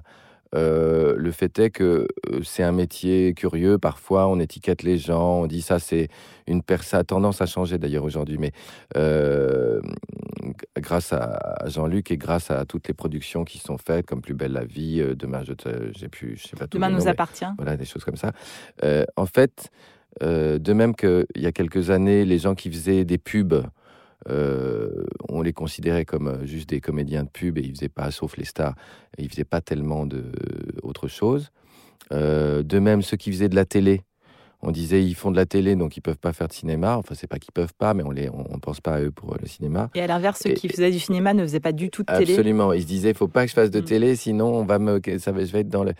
Euh, 0.53 1.15
le 1.17 1.31
fait 1.31 1.57
est 1.59 1.69
que 1.69 2.07
c'est 2.43 2.63
un 2.63 2.71
métier 2.71 3.33
curieux, 3.33 3.77
parfois 3.77 4.27
on 4.27 4.39
étiquette 4.39 4.83
les 4.83 4.97
gens, 4.97 5.41
on 5.41 5.47
dit 5.47 5.61
ça 5.61 5.79
c'est 5.79 6.09
une 6.47 6.61
personne, 6.61 6.81
ça 6.81 6.97
a 6.97 7.03
tendance 7.03 7.41
à 7.41 7.45
changer 7.45 7.77
d'ailleurs 7.77 8.03
aujourd'hui, 8.03 8.37
mais 8.37 8.51
euh, 8.97 9.79
grâce 10.77 11.13
à 11.13 11.63
Jean-Luc 11.67 12.11
et 12.11 12.17
grâce 12.17 12.51
à 12.51 12.65
toutes 12.65 12.87
les 12.87 12.93
productions 12.93 13.45
qui 13.45 13.59
sont 13.59 13.77
faites, 13.77 14.05
comme 14.05 14.21
Plus 14.21 14.33
belle 14.33 14.51
la 14.51 14.65
vie, 14.65 15.01
Demain 15.15 15.43
je 15.43 15.53
j'ai 15.95 16.09
plus, 16.09 16.37
je 16.37 16.47
sais 16.49 16.57
pas 16.57 16.67
tous 16.67 16.77
Demain 16.77 16.89
les 16.89 16.95
nous 16.95 17.03
mais 17.03 17.11
appartient. 17.11 17.45
voilà, 17.57 17.77
des 17.77 17.85
choses 17.85 18.03
comme 18.03 18.17
ça. 18.17 18.31
Euh, 18.83 19.05
en 19.15 19.25
fait, 19.25 19.69
de 20.19 20.73
même 20.73 20.95
qu'il 20.95 21.25
y 21.37 21.45
a 21.45 21.51
quelques 21.53 21.89
années, 21.89 22.25
les 22.25 22.39
gens 22.39 22.55
qui 22.55 22.69
faisaient 22.69 23.05
des 23.05 23.17
pubs, 23.17 23.63
euh, 24.29 25.05
on 25.29 25.41
les 25.41 25.53
considérait 25.53 26.05
comme 26.05 26.27
euh, 26.27 26.45
juste 26.45 26.69
des 26.69 26.79
comédiens 26.81 27.23
de 27.23 27.29
pub 27.29 27.57
et 27.57 27.61
ils 27.61 27.73
faisaient 27.75 27.89
pas, 27.89 28.11
sauf 28.11 28.37
les 28.37 28.45
stars, 28.45 28.75
ils 29.17 29.29
faisaient 29.29 29.43
pas 29.43 29.61
tellement 29.61 30.05
de 30.05 30.25
autre 30.83 31.07
chose. 31.07 31.51
Euh, 32.11 32.61
de 32.63 32.79
même, 32.79 33.01
ceux 33.01 33.17
qui 33.17 33.31
faisaient 33.31 33.49
de 33.49 33.55
la 33.55 33.65
télé, 33.65 34.01
on 34.61 34.69
disait 34.71 35.03
ils 35.03 35.15
font 35.15 35.31
de 35.31 35.37
la 35.37 35.45
télé 35.47 35.75
donc 35.75 35.97
ils 35.97 36.01
peuvent 36.01 36.19
pas 36.19 36.33
faire 36.33 36.47
de 36.47 36.53
cinéma. 36.53 36.97
Enfin, 36.97 37.15
c'est 37.15 37.27
pas 37.27 37.39
qu'ils 37.39 37.53
peuvent 37.53 37.73
pas, 37.77 37.93
mais 37.93 38.03
on 38.03 38.11
les, 38.11 38.29
on, 38.29 38.45
on 38.53 38.59
pense 38.59 38.79
pas 38.81 38.95
à 38.95 39.01
eux 39.01 39.11
pour 39.11 39.33
euh, 39.33 39.37
le 39.41 39.47
cinéma. 39.47 39.89
Et 39.95 40.01
à 40.01 40.07
l'inverse, 40.07 40.39
ceux 40.43 40.51
Et- 40.51 40.53
qui 40.53 40.69
faisaient 40.69 40.91
du 40.91 40.99
cinéma 40.99 41.33
ne 41.33 41.41
faisaient 41.43 41.59
pas 41.59 41.71
du 41.71 41.89
tout 41.89 42.03
de 42.03 42.11
télé. 42.13 42.33
Absolument. 42.33 42.73
Ils 42.73 42.83
se 42.83 42.87
disaient, 42.87 43.13
faut 43.13 43.27
pas 43.27 43.43
que 43.45 43.49
je 43.49 43.55
fasse 43.55 43.71
de 43.71 43.79
Mm. 43.81 43.85
télé, 43.85 44.15
sinon 44.15 44.47
on 44.53 44.65
va 44.65 44.77
me, 44.77 44.99
ça 45.17 45.31
va, 45.31 45.43
je 45.43 45.51
vais 45.51 45.61
être 45.61 45.69
dans 45.69 45.83
le. 45.83 45.93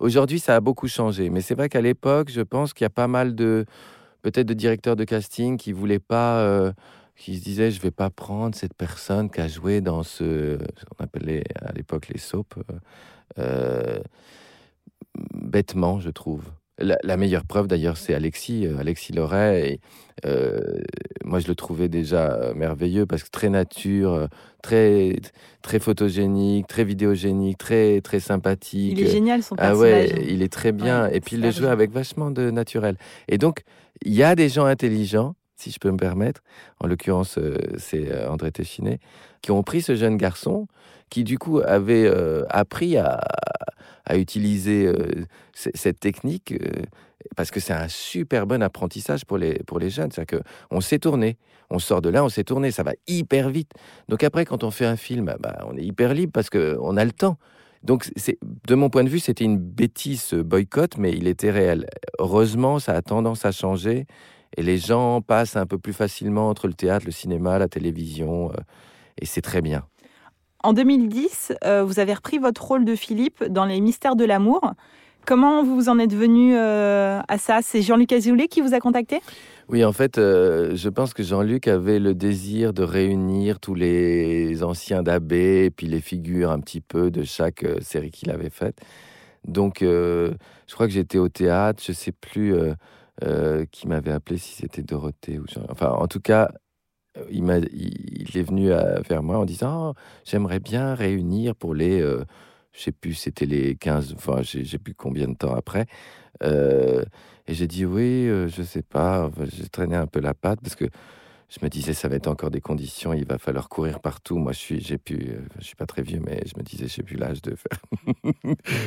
Aujourd'hui, 0.00 0.40
ça 0.40 0.56
a 0.56 0.60
beaucoup 0.60 0.88
changé, 0.88 1.30
mais 1.30 1.42
c'est 1.42 1.54
vrai 1.54 1.68
qu'à 1.68 1.80
l'époque, 1.80 2.28
je 2.30 2.40
pense 2.40 2.72
qu'il 2.74 2.84
y 2.84 2.86
a 2.86 2.90
pas 2.90 3.06
mal 3.06 3.36
de, 3.36 3.66
peut-être 4.22 4.48
de 4.48 4.54
directeurs 4.54 4.96
de 4.96 5.04
casting 5.04 5.56
qui 5.56 5.70
voulaient 5.72 6.00
pas, 6.00 6.40
euh, 6.40 6.72
qui 7.16 7.36
se 7.38 7.44
disaient, 7.44 7.70
je 7.70 7.80
vais 7.80 7.90
pas 7.90 8.10
prendre 8.10 8.54
cette 8.54 8.74
personne 8.74 9.30
qui 9.30 9.40
a 9.40 9.48
joué 9.48 9.80
dans 9.80 10.02
ce, 10.02 10.56
qu'on 10.58 11.04
appelait 11.04 11.44
à 11.60 11.72
l'époque 11.72 12.08
les 12.08 12.18
soaps, 12.18 12.56
euh, 12.58 12.78
euh, 13.38 13.98
bêtement, 15.34 16.00
je 16.00 16.10
trouve. 16.10 16.42
La, 16.78 16.96
la 17.04 17.16
meilleure 17.16 17.44
preuve 17.44 17.68
d'ailleurs, 17.68 17.96
c'est 17.98 18.14
Alexis, 18.14 18.66
euh, 18.66 18.78
Alexis 18.78 19.12
Loret. 19.12 19.72
et, 19.72 19.80
euh, 20.26 20.58
moi, 21.24 21.38
je 21.38 21.46
le 21.48 21.54
trouvais 21.54 21.88
déjà 21.88 22.52
merveilleux 22.56 23.06
parce 23.06 23.22
que 23.22 23.30
très 23.30 23.50
nature, 23.50 24.26
très 24.62 25.16
très 25.62 25.78
photogénique, 25.78 26.66
très 26.66 26.84
vidéogénique, 26.84 27.58
très 27.58 28.00
très 28.00 28.20
sympathique. 28.20 28.98
Il 28.98 29.04
est 29.06 29.10
génial 29.10 29.42
son 29.42 29.54
Ah 29.58 29.68
personnage. 29.68 30.12
ouais, 30.12 30.24
il 30.28 30.42
est 30.42 30.52
très 30.52 30.72
bien. 30.72 31.04
Ouais, 31.04 31.16
et 31.16 31.20
puis 31.20 31.36
il 31.36 31.42
le 31.42 31.50
bien. 31.50 31.70
avec 31.70 31.92
vachement 31.92 32.30
de 32.30 32.50
naturel. 32.50 32.96
Et 33.28 33.38
donc, 33.38 33.62
il 34.04 34.14
y 34.14 34.22
a 34.22 34.34
des 34.34 34.48
gens 34.48 34.64
intelligents, 34.64 35.34
si 35.62 35.70
je 35.70 35.78
peux 35.78 35.90
me 35.90 35.96
permettre, 35.96 36.42
en 36.80 36.86
l'occurrence, 36.86 37.38
euh, 37.38 37.56
c'est 37.78 38.10
euh, 38.10 38.28
André 38.28 38.50
Téchiné, 38.50 38.98
qui 39.42 39.52
ont 39.52 39.62
pris 39.62 39.80
ce 39.80 39.94
jeune 39.94 40.16
garçon, 40.16 40.66
qui 41.08 41.22
du 41.22 41.38
coup 41.38 41.60
avait 41.60 42.06
euh, 42.06 42.44
appris 42.48 42.96
à, 42.96 43.20
utiliser 44.14 44.92
cette 45.54 45.98
technique, 45.98 46.54
parce 47.34 47.50
que 47.50 47.60
c'est 47.60 47.72
un 47.72 47.88
super 47.88 48.46
bon 48.46 48.62
apprentissage 48.62 49.24
pour 49.24 49.38
les, 49.38 49.54
pour 49.60 49.78
les 49.78 49.88
jeunes. 49.88 50.10
C'est-à-dire 50.10 50.40
qu'on 50.68 50.80
sait 50.82 50.98
tourner, 50.98 51.38
on 51.70 51.78
sort 51.78 52.02
de 52.02 52.10
là, 52.10 52.22
on 52.22 52.28
sait 52.28 52.44
tourner, 52.44 52.72
ça 52.72 52.82
va 52.82 52.92
hyper 53.06 53.48
vite. 53.48 53.70
Donc 54.08 54.22
après, 54.22 54.44
quand 54.44 54.64
on 54.64 54.70
fait 54.70 54.84
un 54.84 54.96
film, 54.96 55.34
bah, 55.40 55.64
on 55.66 55.78
est 55.78 55.82
hyper 55.82 56.12
libre 56.12 56.32
parce 56.32 56.50
qu'on 56.50 56.96
a 56.98 57.04
le 57.06 57.12
temps. 57.12 57.38
Donc, 57.84 58.10
de 58.66 58.74
mon 58.74 58.90
point 58.90 59.04
de 59.04 59.08
vue, 59.08 59.18
c'était 59.18 59.44
une 59.44 59.58
bêtise 59.58 60.20
ce 60.20 60.36
boycott, 60.36 60.98
mais 60.98 61.12
il 61.12 61.26
était 61.26 61.50
réel. 61.50 61.86
Heureusement, 62.18 62.80
ça 62.80 62.92
a 62.92 63.02
tendance 63.02 63.46
à 63.46 63.52
changer 63.52 64.06
et 64.56 64.62
les 64.62 64.78
gens 64.78 65.20
passent 65.20 65.56
un 65.56 65.66
peu 65.66 65.78
plus 65.78 65.92
facilement 65.92 66.48
entre 66.48 66.66
le 66.66 66.74
théâtre, 66.74 67.06
le 67.06 67.12
cinéma, 67.12 67.58
la 67.58 67.68
télévision, 67.68 68.50
euh, 68.50 68.56
et 69.20 69.26
c'est 69.26 69.40
très 69.40 69.62
bien. 69.62 69.84
En 70.62 70.72
2010, 70.72 71.54
euh, 71.64 71.82
vous 71.82 71.98
avez 71.98 72.14
repris 72.14 72.38
votre 72.38 72.64
rôle 72.64 72.84
de 72.84 72.94
Philippe 72.94 73.44
dans 73.44 73.64
Les 73.64 73.80
Mystères 73.80 74.16
de 74.16 74.24
l'amour. 74.24 74.60
Comment 75.26 75.64
vous 75.64 75.88
en 75.88 75.98
êtes 75.98 76.14
venu 76.14 76.56
euh, 76.56 77.20
à 77.26 77.38
ça? 77.38 77.60
C'est 77.62 77.82
Jean-Luc 77.82 78.12
Azoulay 78.12 78.48
qui 78.48 78.60
vous 78.60 78.74
a 78.74 78.80
contacté? 78.80 79.20
Oui, 79.68 79.84
en 79.84 79.92
fait, 79.92 80.16
je 80.16 80.88
pense 80.88 81.14
que 81.14 81.22
Jean-Luc 81.22 81.68
avait 81.68 82.00
le 82.00 82.14
désir 82.14 82.72
de 82.72 82.82
réunir 82.82 83.58
tous 83.60 83.74
les 83.74 84.62
anciens 84.62 85.02
d'abbé 85.02 85.64
et 85.66 85.70
puis 85.70 85.86
les 85.86 86.00
figures 86.00 86.50
un 86.50 86.60
petit 86.60 86.80
peu 86.80 87.10
de 87.10 87.22
chaque 87.22 87.64
série 87.80 88.10
qu'il 88.10 88.30
avait 88.30 88.50
faite. 88.50 88.80
Donc, 89.46 89.78
je 89.80 90.34
crois 90.74 90.86
que 90.86 90.92
j'étais 90.92 91.18
au 91.18 91.28
théâtre, 91.28 91.82
je 91.84 91.92
sais 91.92 92.12
plus, 92.12 92.54
euh, 93.22 93.66
qui 93.70 93.86
m'avait 93.88 94.10
appelé 94.10 94.38
si 94.38 94.54
c'était 94.54 94.82
Dorothée 94.82 95.38
ou 95.38 95.44
enfin 95.68 95.90
en 95.90 96.08
tout 96.08 96.20
cas 96.20 96.50
euh, 97.18 97.24
il 97.30 97.44
m'a 97.44 97.58
il, 97.58 98.36
est 98.36 98.42
venu 98.42 98.68
vers 98.68 99.22
moi 99.22 99.38
en 99.38 99.44
disant 99.44 99.90
Oh, 99.90 100.00
j'aimerais 100.24 100.60
bien 100.60 100.94
réunir 100.94 101.54
pour 101.54 101.74
les 101.74 102.00
euh, 102.00 102.24
je 102.72 102.80
sais 102.82 102.92
plus 102.92 103.14
c'était 103.14 103.46
les 103.46 103.76
15 103.76 104.14
enfin 104.16 104.42
j'ai 104.42 104.64
j'ai 104.64 104.78
plus 104.78 104.94
combien 104.94 105.28
de 105.28 105.36
temps 105.36 105.54
après 105.54 105.86
Euh, 106.42 107.04
et 107.46 107.54
j'ai 107.54 107.66
dit 107.68 107.84
oui 107.86 108.26
je 108.48 108.62
sais 108.62 108.82
pas 108.82 109.30
j'ai 109.52 109.68
traîné 109.68 109.96
un 109.96 110.06
peu 110.06 110.20
la 110.20 110.34
patte 110.34 110.60
parce 110.62 110.74
que 110.76 110.86
je 111.50 111.58
me 111.62 111.68
disais 111.68 111.94
ça 111.94 112.08
va 112.08 112.16
être 112.16 112.28
encore 112.28 112.50
des 112.50 112.60
conditions 112.62 113.12
il 113.12 113.26
va 113.26 113.38
falloir 113.38 113.68
courir 113.68 114.00
partout. 114.00 114.38
Moi 114.38 114.52
je 114.52 114.58
suis 114.58 114.80
j'ai 114.80 114.98
pu 114.98 115.36
je 115.58 115.64
suis 115.64 115.76
pas 115.76 115.86
très 115.86 116.02
vieux 116.02 116.20
mais 116.24 116.42
je 116.46 116.58
me 116.58 116.64
disais 116.64 116.88
j'ai 116.88 117.02
plus 117.02 117.16
l'âge 117.16 117.42
de 117.42 117.54
faire 117.56 117.78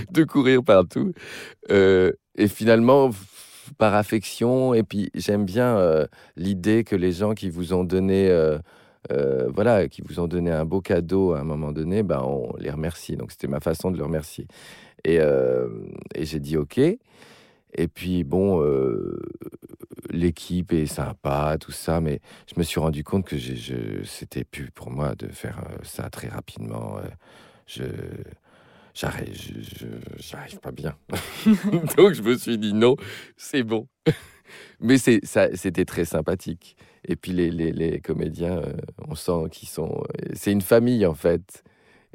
de 0.11 0.23
courir 0.23 0.63
partout. 0.63 1.13
Et 1.69 2.47
finalement 2.49 3.11
par 3.73 3.95
affection 3.95 4.73
et 4.73 4.84
puis 4.84 5.12
j'aime 5.15 5.45
bien 5.45 5.80
l'idée 6.36 6.84
que 6.84 6.95
les 6.95 7.12
gens 7.12 7.34
qui 7.34 7.49
vous 7.49 7.73
ont 7.73 7.84
donné 7.84 8.30
voilà 9.10 9.88
qui 9.88 10.01
vous 10.01 10.19
ont 10.19 10.28
donné 10.28 10.51
un 10.51 10.65
beau 10.65 10.82
cadeau 10.82 11.34
à 11.34 11.39
un 11.39 11.43
moment 11.43 11.71
donné 11.71 12.04
ben 12.04 12.21
on 12.23 12.56
les 12.58 12.71
remercie. 12.71 13.15
Donc 13.15 13.32
c'était 13.32 13.47
ma 13.47 13.60
façon 13.60 13.91
de 13.91 13.97
le 13.97 14.04
remercier. 14.04 14.47
Et, 15.04 15.19
j'ai 16.19 16.39
dit 16.39 16.58
ok. 16.58 16.78
Et 16.78 17.88
puis 17.88 18.23
bon 18.23 18.63
l'équipe 20.10 20.71
est 20.71 20.86
sympa 20.86 21.58
tout 21.60 21.71
ça 21.71 21.99
mais 21.99 22.21
je 22.47 22.60
me 22.60 22.63
suis 22.63 22.80
rendu 22.80 23.04
compte 23.04 23.25
que 23.25 23.38
je, 23.38 24.04
c'était 24.04 24.43
plus 24.43 24.71
pour 24.71 24.91
moi 24.91 25.15
de 25.15 25.28
faire 25.28 25.63
ça 25.84 26.10
très 26.10 26.28
rapidement 26.28 26.99
je 27.67 27.84
j'arrive 28.95 30.60
pas 30.62 30.71
bien. 30.71 30.95
Donc 31.97 32.13
je 32.13 32.21
me 32.21 32.38
suis 32.38 32.58
dit 32.58 32.73
non 32.73 32.95
c'est 33.38 33.63
bon. 33.63 33.88
Mais 34.79 34.97
c'était 34.97 35.86
très 35.86 36.05
sympathique. 36.05 36.77
Et 37.08 37.15
puis 37.15 37.34
les, 37.34 37.51
les, 37.51 37.71
les 37.71 37.99
comédiens 37.99 38.58
euh, 38.58 38.73
on 39.08 39.15
sent 39.15 39.49
qu'ils 39.51 39.69
sont 39.69 40.03
euh, 40.19 40.31
c'est 40.34 40.51
une 40.51 40.62
famille 40.62 41.05
en 41.05 41.13
fait. 41.13 41.63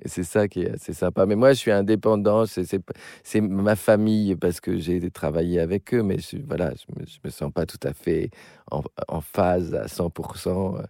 C'est 0.07 0.25
ça 0.25 0.49
qui 0.49 0.63
est 0.63 0.71
assez 0.71 0.95
sympa. 0.95 1.27
Mais 1.27 1.37
moi 1.37 1.53
je 1.53 1.59
suis 1.59 1.71
indépendant 1.71 2.45
c'est 2.47 3.41
ma 3.41 3.77
famille 3.77 4.35
parce 4.37 4.61
que 4.61 4.79
j'ai 4.79 5.11
travaillé 5.11 5.61
avec 5.61 5.93
eux 5.95 6.03
mais 6.03 6.19
je, 6.19 6.39
voilà 6.47 6.73
je 6.75 6.95
me, 6.99 7.05
me 7.25 7.31
sens 7.31 7.53
pas 7.53 7.67
tout 7.67 7.81
à 7.83 7.93
fait 7.93 8.31
en, 8.71 8.83
en 9.09 9.21
phase 9.21 9.75
à 9.75 9.85
100% 9.87 10.83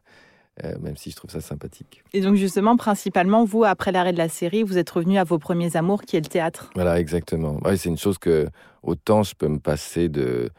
euh, 0.64 0.74
même 0.80 0.96
si 0.96 1.10
je 1.10 1.16
trouve 1.16 1.30
ça 1.30 1.40
sympathique 1.40 2.02
Et 2.12 2.20
donc 2.20 2.36
justement, 2.36 2.76
principalement, 2.76 3.44
vous, 3.44 3.64
après 3.64 3.92
l'arrêt 3.92 4.12
de 4.12 4.18
la 4.18 4.28
série, 4.28 4.62
vous 4.62 4.78
êtes 4.78 4.90
revenu 4.90 5.18
à 5.18 5.24
vos 5.24 5.38
premiers 5.38 5.76
amours, 5.76 6.02
qui 6.02 6.16
est 6.16 6.20
le 6.20 6.26
théâtre. 6.26 6.70
Voilà, 6.74 6.98
exactement. 7.00 7.58
Ouais, 7.64 7.76
c'est 7.76 7.88
une 7.88 7.98
chose 7.98 8.18
que 8.18 8.48
autant 8.82 9.22
je 9.22 9.34
peux 9.34 9.48
me 9.48 9.58
passer 9.58 10.08
de, 10.08 10.50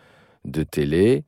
de 0.45 0.63
télé. 0.63 1.23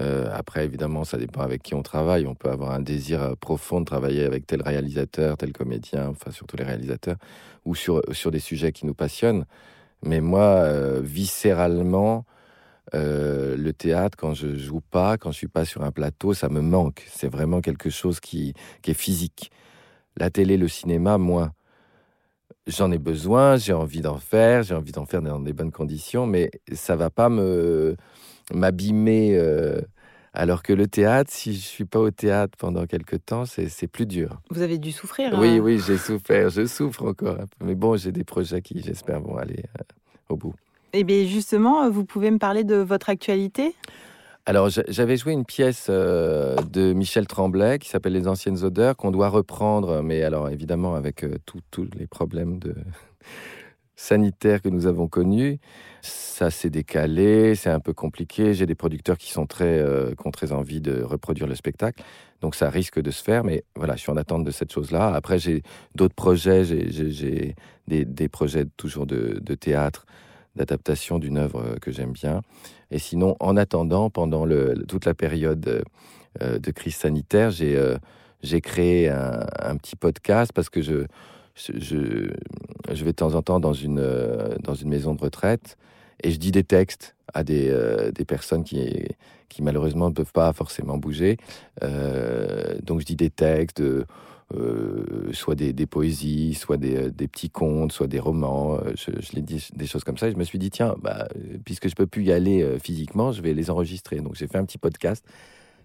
Euh, 0.00 0.28
après, 0.32 0.64
évidemment, 0.64 1.04
ça 1.04 1.18
dépend 1.18 1.42
avec 1.42 1.62
qui 1.62 1.74
on 1.74 1.82
travaille. 1.82 2.26
On 2.26 2.34
peut 2.34 2.50
avoir 2.50 2.72
un 2.72 2.80
désir 2.80 3.22
euh, 3.22 3.34
profond 3.34 3.80
de 3.80 3.84
travailler 3.84 4.24
avec 4.24 4.46
tel 4.46 4.62
réalisateur, 4.62 5.36
tel 5.36 5.52
comédien, 5.52 6.08
enfin 6.08 6.30
surtout 6.30 6.56
les 6.56 6.64
réalisateurs, 6.64 7.16
ou 7.64 7.74
sur, 7.74 8.02
sur 8.12 8.30
des 8.30 8.40
sujets 8.40 8.72
qui 8.72 8.86
nous 8.86 8.94
passionnent. 8.94 9.44
Mais 10.02 10.20
moi, 10.20 10.42
euh, 10.42 11.00
viscéralement, 11.02 12.24
euh, 12.92 13.56
le 13.56 13.72
théâtre, 13.72 14.16
quand 14.18 14.34
je 14.34 14.56
joue 14.56 14.80
pas, 14.80 15.16
quand 15.16 15.32
je 15.32 15.38
suis 15.38 15.48
pas 15.48 15.64
sur 15.64 15.82
un 15.82 15.90
plateau, 15.90 16.34
ça 16.34 16.48
me 16.48 16.60
manque. 16.60 17.04
C'est 17.08 17.28
vraiment 17.28 17.60
quelque 17.60 17.90
chose 17.90 18.20
qui, 18.20 18.54
qui 18.82 18.90
est 18.90 18.94
physique. 18.94 19.50
La 20.16 20.30
télé, 20.30 20.56
le 20.56 20.68
cinéma, 20.68 21.18
moins. 21.18 21.52
J'en 22.66 22.90
ai 22.92 22.98
besoin, 22.98 23.56
j'ai 23.56 23.72
envie 23.72 24.00
d'en 24.00 24.18
faire, 24.18 24.62
j'ai 24.62 24.74
envie 24.74 24.92
d'en 24.92 25.06
faire 25.06 25.22
dans 25.22 25.40
des 25.40 25.52
bonnes 25.52 25.72
conditions, 25.72 26.26
mais 26.26 26.50
ça 26.72 26.96
va 26.96 27.10
pas 27.10 27.28
me 27.28 27.96
m'abîmer. 28.52 29.36
euh, 29.36 29.80
alors 30.36 30.62
que 30.64 30.72
le 30.72 30.88
théâtre, 30.88 31.30
si 31.32 31.54
je 31.54 31.60
suis 31.60 31.84
pas 31.84 32.00
au 32.00 32.10
théâtre 32.10 32.58
pendant 32.58 32.86
quelques 32.86 33.24
temps, 33.24 33.44
c'est 33.44 33.68
c'est 33.68 33.86
plus 33.86 34.06
dur. 34.06 34.40
Vous 34.50 34.62
avez 34.62 34.78
dû 34.78 34.90
souffrir. 34.90 35.38
Oui, 35.38 35.48
hein. 35.48 35.58
oui, 35.60 35.80
j'ai 35.86 35.96
souffert, 35.96 36.50
je 36.50 36.66
souffre 36.66 37.04
encore 37.04 37.36
un 37.40 37.46
peu. 37.46 37.64
Mais 37.64 37.74
bon, 37.76 37.96
j'ai 37.96 38.10
des 38.12 38.24
projets 38.24 38.60
qui, 38.60 38.82
j'espère, 38.82 39.20
vont 39.20 39.36
aller 39.36 39.62
euh, 39.78 39.84
au 40.28 40.36
bout. 40.36 40.54
Et 40.96 41.02
bien 41.02 41.26
justement, 41.26 41.90
vous 41.90 42.04
pouvez 42.04 42.30
me 42.30 42.38
parler 42.38 42.62
de 42.62 42.76
votre 42.76 43.10
actualité? 43.10 43.74
Alors, 44.46 44.68
j'a- 44.68 44.84
j'avais 44.86 45.16
joué 45.16 45.32
une 45.32 45.44
pièce 45.44 45.88
euh, 45.90 46.54
de 46.70 46.92
Michel 46.92 47.26
Tremblay 47.26 47.80
qui 47.80 47.88
s'appelle 47.88 48.12
Les 48.12 48.28
Anciennes 48.28 48.62
Odeurs, 48.62 48.96
qu'on 48.96 49.10
doit 49.10 49.28
reprendre, 49.28 50.02
mais 50.02 50.22
alors 50.22 50.50
évidemment 50.50 50.94
avec 50.94 51.24
euh, 51.24 51.36
tous 51.46 51.88
les 51.98 52.06
problèmes 52.06 52.60
sanitaires 53.96 54.62
que 54.62 54.68
nous 54.68 54.86
avons 54.86 55.08
connus. 55.08 55.58
Ça 56.02 56.52
s'est 56.52 56.70
décalé, 56.70 57.56
c'est 57.56 57.70
un 57.70 57.80
peu 57.80 57.92
compliqué. 57.92 58.54
J'ai 58.54 58.66
des 58.66 58.76
producteurs 58.76 59.18
qui 59.18 59.32
sont 59.32 59.46
très, 59.46 59.80
euh, 59.80 60.14
qui 60.14 60.28
ont 60.28 60.30
très 60.30 60.52
envie 60.52 60.80
de 60.80 61.02
reproduire 61.02 61.48
le 61.48 61.56
spectacle. 61.56 62.04
Donc 62.40 62.54
ça 62.54 62.70
risque 62.70 63.00
de 63.00 63.10
se 63.10 63.24
faire, 63.24 63.42
mais 63.42 63.64
voilà, 63.74 63.96
je 63.96 64.02
suis 64.02 64.12
en 64.12 64.16
attente 64.16 64.44
de 64.44 64.52
cette 64.52 64.70
chose-là. 64.70 65.12
Après, 65.12 65.40
j'ai 65.40 65.64
d'autres 65.96 66.14
projets, 66.14 66.64
j'ai- 66.64 67.56
des, 67.88 68.28
projets 68.28 68.66
toujours 68.76 69.06
de 69.06 69.54
théâtre, 69.54 70.06
d'adaptation 70.56 71.18
d'une 71.18 71.38
œuvre 71.38 71.60
euh, 71.60 71.76
que 71.80 71.90
j'aime 71.90 72.12
bien. 72.12 72.42
Et 72.90 72.98
sinon, 72.98 73.36
en 73.40 73.56
attendant, 73.56 74.10
pendant 74.10 74.46
toute 74.88 75.04
la 75.04 75.14
période 75.14 75.84
euh, 76.42 76.58
de 76.58 76.70
crise 76.70 76.96
sanitaire, 76.96 77.50
j'ai 77.50 77.76
euh, 77.76 77.98
créé 78.62 79.08
un, 79.08 79.76
petit 79.76 79.96
podcast 79.96 80.52
parce 80.54 80.68
que 80.68 80.82
je, 80.82 81.06
je, 81.56 82.28
vais 82.88 83.10
de 83.10 83.12
temps 83.12 83.34
en 83.34 83.42
temps 83.42 83.58
dans 83.58 83.72
une, 83.72 84.04
dans 84.62 84.74
une 84.74 84.88
maison 84.88 85.14
de 85.14 85.20
retraite 85.20 85.76
et 86.22 86.30
je 86.30 86.38
dis 86.38 86.52
des 86.52 86.62
textes 86.62 87.16
à 87.32 87.42
des, 87.42 87.74
des 88.14 88.24
personnes 88.24 88.62
qui, 88.62 89.08
qui 89.48 89.62
malheureusement 89.62 90.10
ne 90.10 90.14
peuvent 90.14 90.32
pas 90.32 90.52
forcément 90.52 90.98
bouger. 90.98 91.38
Donc 91.80 93.00
je 93.00 93.06
dis 93.06 93.16
des 93.16 93.30
textes, 93.30 93.82
euh, 94.52 95.32
soit 95.32 95.54
des, 95.54 95.72
des 95.72 95.86
poésies, 95.86 96.54
soit 96.54 96.76
des, 96.76 96.96
euh, 96.96 97.10
des 97.10 97.28
petits 97.28 97.50
contes, 97.50 97.92
soit 97.92 98.06
des 98.06 98.20
romans. 98.20 98.74
Euh, 98.76 98.92
Je, 98.96 99.10
je 99.20 99.32
les 99.32 99.42
dis 99.42 99.68
des 99.74 99.86
choses 99.86 100.04
comme 100.04 100.18
ça. 100.18 100.28
Et 100.28 100.32
je 100.32 100.36
me 100.36 100.44
suis 100.44 100.58
dit, 100.58 100.70
tiens, 100.70 100.96
bah, 101.00 101.28
puisque 101.64 101.88
je 101.88 101.94
peux 101.94 102.06
plus 102.06 102.24
y 102.24 102.32
aller 102.32 102.78
physiquement, 102.82 103.32
je 103.32 103.42
vais 103.42 103.54
les 103.54 103.70
enregistrer. 103.70 104.16
Donc 104.20 104.34
j'ai 104.34 104.46
fait 104.46 104.58
un 104.58 104.64
petit 104.64 104.78
podcast 104.78 105.24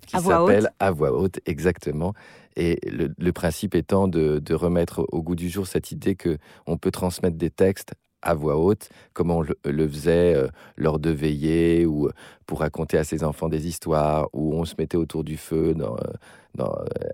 qui 0.06 0.15
À 0.15 0.19
s'appelle 0.19 0.69
À 0.80 0.91
voix 0.91 1.12
haute, 1.12 1.39
exactement. 1.45 2.13
Et 2.56 2.80
le, 2.89 3.13
le 3.17 3.32
principe 3.32 3.76
étant 3.76 4.08
de, 4.08 4.39
de 4.39 4.54
remettre 4.54 5.06
au 5.12 5.22
goût 5.22 5.36
du 5.36 5.50
jour 5.50 5.67
cette 5.67 5.91
idée 5.91 6.15
que 6.15 6.38
on 6.67 6.78
peut 6.78 6.91
transmettre 6.91 7.38
des 7.38 7.50
textes 7.50 7.93
à 8.21 8.34
voix 8.34 8.58
haute, 8.58 8.89
comme 9.13 9.32
on 9.32 9.41
le, 9.41 9.88
faisait 9.88 10.36
euh, 10.36 10.47
lors 10.77 10.99
de 10.99 11.10
veillées 11.10 11.86
ou 11.86 12.08
euh, 12.08 12.12
pour 12.45 12.60
raconter 12.60 12.97
à 12.97 13.03
ses 13.03 13.23
enfants 13.23 13.49
des 13.49 13.67
histoires, 13.67 14.27
où 14.34 14.53
on 14.53 14.65
se 14.65 14.75
mettait 14.77 14.97
autour 14.97 15.23
du 15.23 15.38
feu 15.38 15.75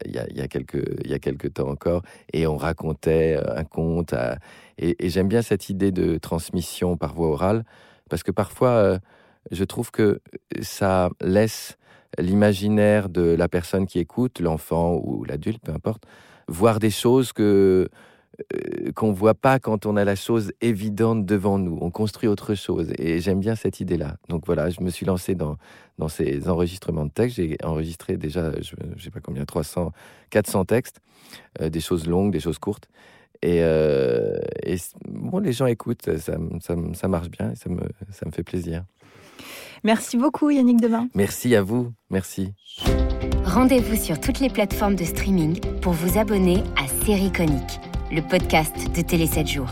il 0.05 0.11
y, 0.11 0.41
a, 0.41 0.47
quelques, 0.47 1.53
temps 1.53 1.69
encore, 1.69 2.01
et 2.33 2.47
on 2.47 2.57
racontait 2.57 3.37
euh, 3.37 3.57
un 3.57 3.63
conte. 3.63 4.13
et 4.77 4.95
et 5.05 5.09
j'aime 5.09 5.27
bien 5.27 5.41
cette 5.41 5.69
idée 5.69 5.91
de 5.91 6.17
transmission 6.17 6.97
par 6.97 7.13
voie 7.13 7.29
orale, 7.29 7.63
parce 8.09 8.23
que 8.23 8.31
parfois, 8.31 8.99
je 9.51 9.63
trouve 9.63 9.91
que 9.91 10.21
ça 10.61 11.09
laisse 11.21 11.77
l'imaginaire 12.17 13.09
de 13.09 13.21
la 13.21 13.47
personne 13.47 13.85
qui 13.87 13.99
écoute, 13.99 14.39
l'enfant 14.39 14.99
ou 15.03 15.23
l'adulte, 15.25 15.61
peu 15.63 15.71
importe, 15.71 16.03
voir 16.47 16.79
des 16.79 16.89
choses 16.89 17.33
que 17.33 17.89
euh, 18.53 18.91
qu'on 18.93 19.11
voit 19.11 19.33
pas 19.33 19.59
quand 19.59 19.85
on 19.85 19.95
a 19.95 20.03
la 20.03 20.15
chose 20.15 20.51
évidente 20.61 21.25
devant 21.25 21.57
nous. 21.57 21.77
On 21.81 21.89
construit 21.89 22.27
autre 22.27 22.55
chose. 22.55 22.91
Et 22.97 23.19
j'aime 23.19 23.39
bien 23.39 23.55
cette 23.55 23.79
idée-là. 23.79 24.17
Donc 24.29 24.45
voilà, 24.45 24.69
je 24.69 24.81
me 24.81 24.89
suis 24.89 25.05
lancé 25.05 25.35
dans, 25.35 25.57
dans 25.97 26.07
ces 26.07 26.47
enregistrements 26.49 27.05
de 27.05 27.11
textes. 27.11 27.37
J'ai 27.37 27.57
enregistré 27.63 28.17
déjà, 28.17 28.51
je 28.61 28.75
ne 28.95 28.99
sais 28.99 29.11
pas 29.11 29.19
combien, 29.19 29.45
300, 29.45 29.91
400 30.29 30.65
textes, 30.65 31.01
euh, 31.61 31.69
des 31.69 31.81
choses 31.81 32.07
longues, 32.07 32.31
des 32.31 32.39
choses 32.39 32.59
courtes. 32.59 32.89
Et, 33.41 33.59
euh, 33.61 34.39
et 34.63 34.77
bon, 35.07 35.39
les 35.39 35.53
gens 35.53 35.67
écoutent, 35.67 36.17
ça, 36.17 36.37
ça, 36.61 36.75
ça 36.93 37.07
marche 37.07 37.29
bien 37.29 37.51
et 37.51 37.55
ça 37.55 37.69
me, 37.69 37.81
ça 38.11 38.25
me 38.25 38.31
fait 38.31 38.43
plaisir. 38.43 38.83
Merci 39.83 40.17
beaucoup 40.17 40.49
Yannick 40.49 40.81
Demain. 40.81 41.09
Merci 41.13 41.55
à 41.55 41.61
vous. 41.61 41.93
Merci. 42.09 42.53
Rendez-vous 43.43 43.95
sur 43.95 44.19
toutes 44.19 44.39
les 44.39 44.49
plateformes 44.49 44.95
de 44.95 45.03
streaming 45.03 45.59
pour 45.81 45.93
vous 45.93 46.17
abonner 46.17 46.63
à 46.75 46.87
Série 47.05 47.31
Conique, 47.31 47.79
le 48.15 48.21
podcast 48.21 48.73
de 48.95 49.01
Télé 49.01 49.27
7 49.27 49.45
jours. 49.47 49.67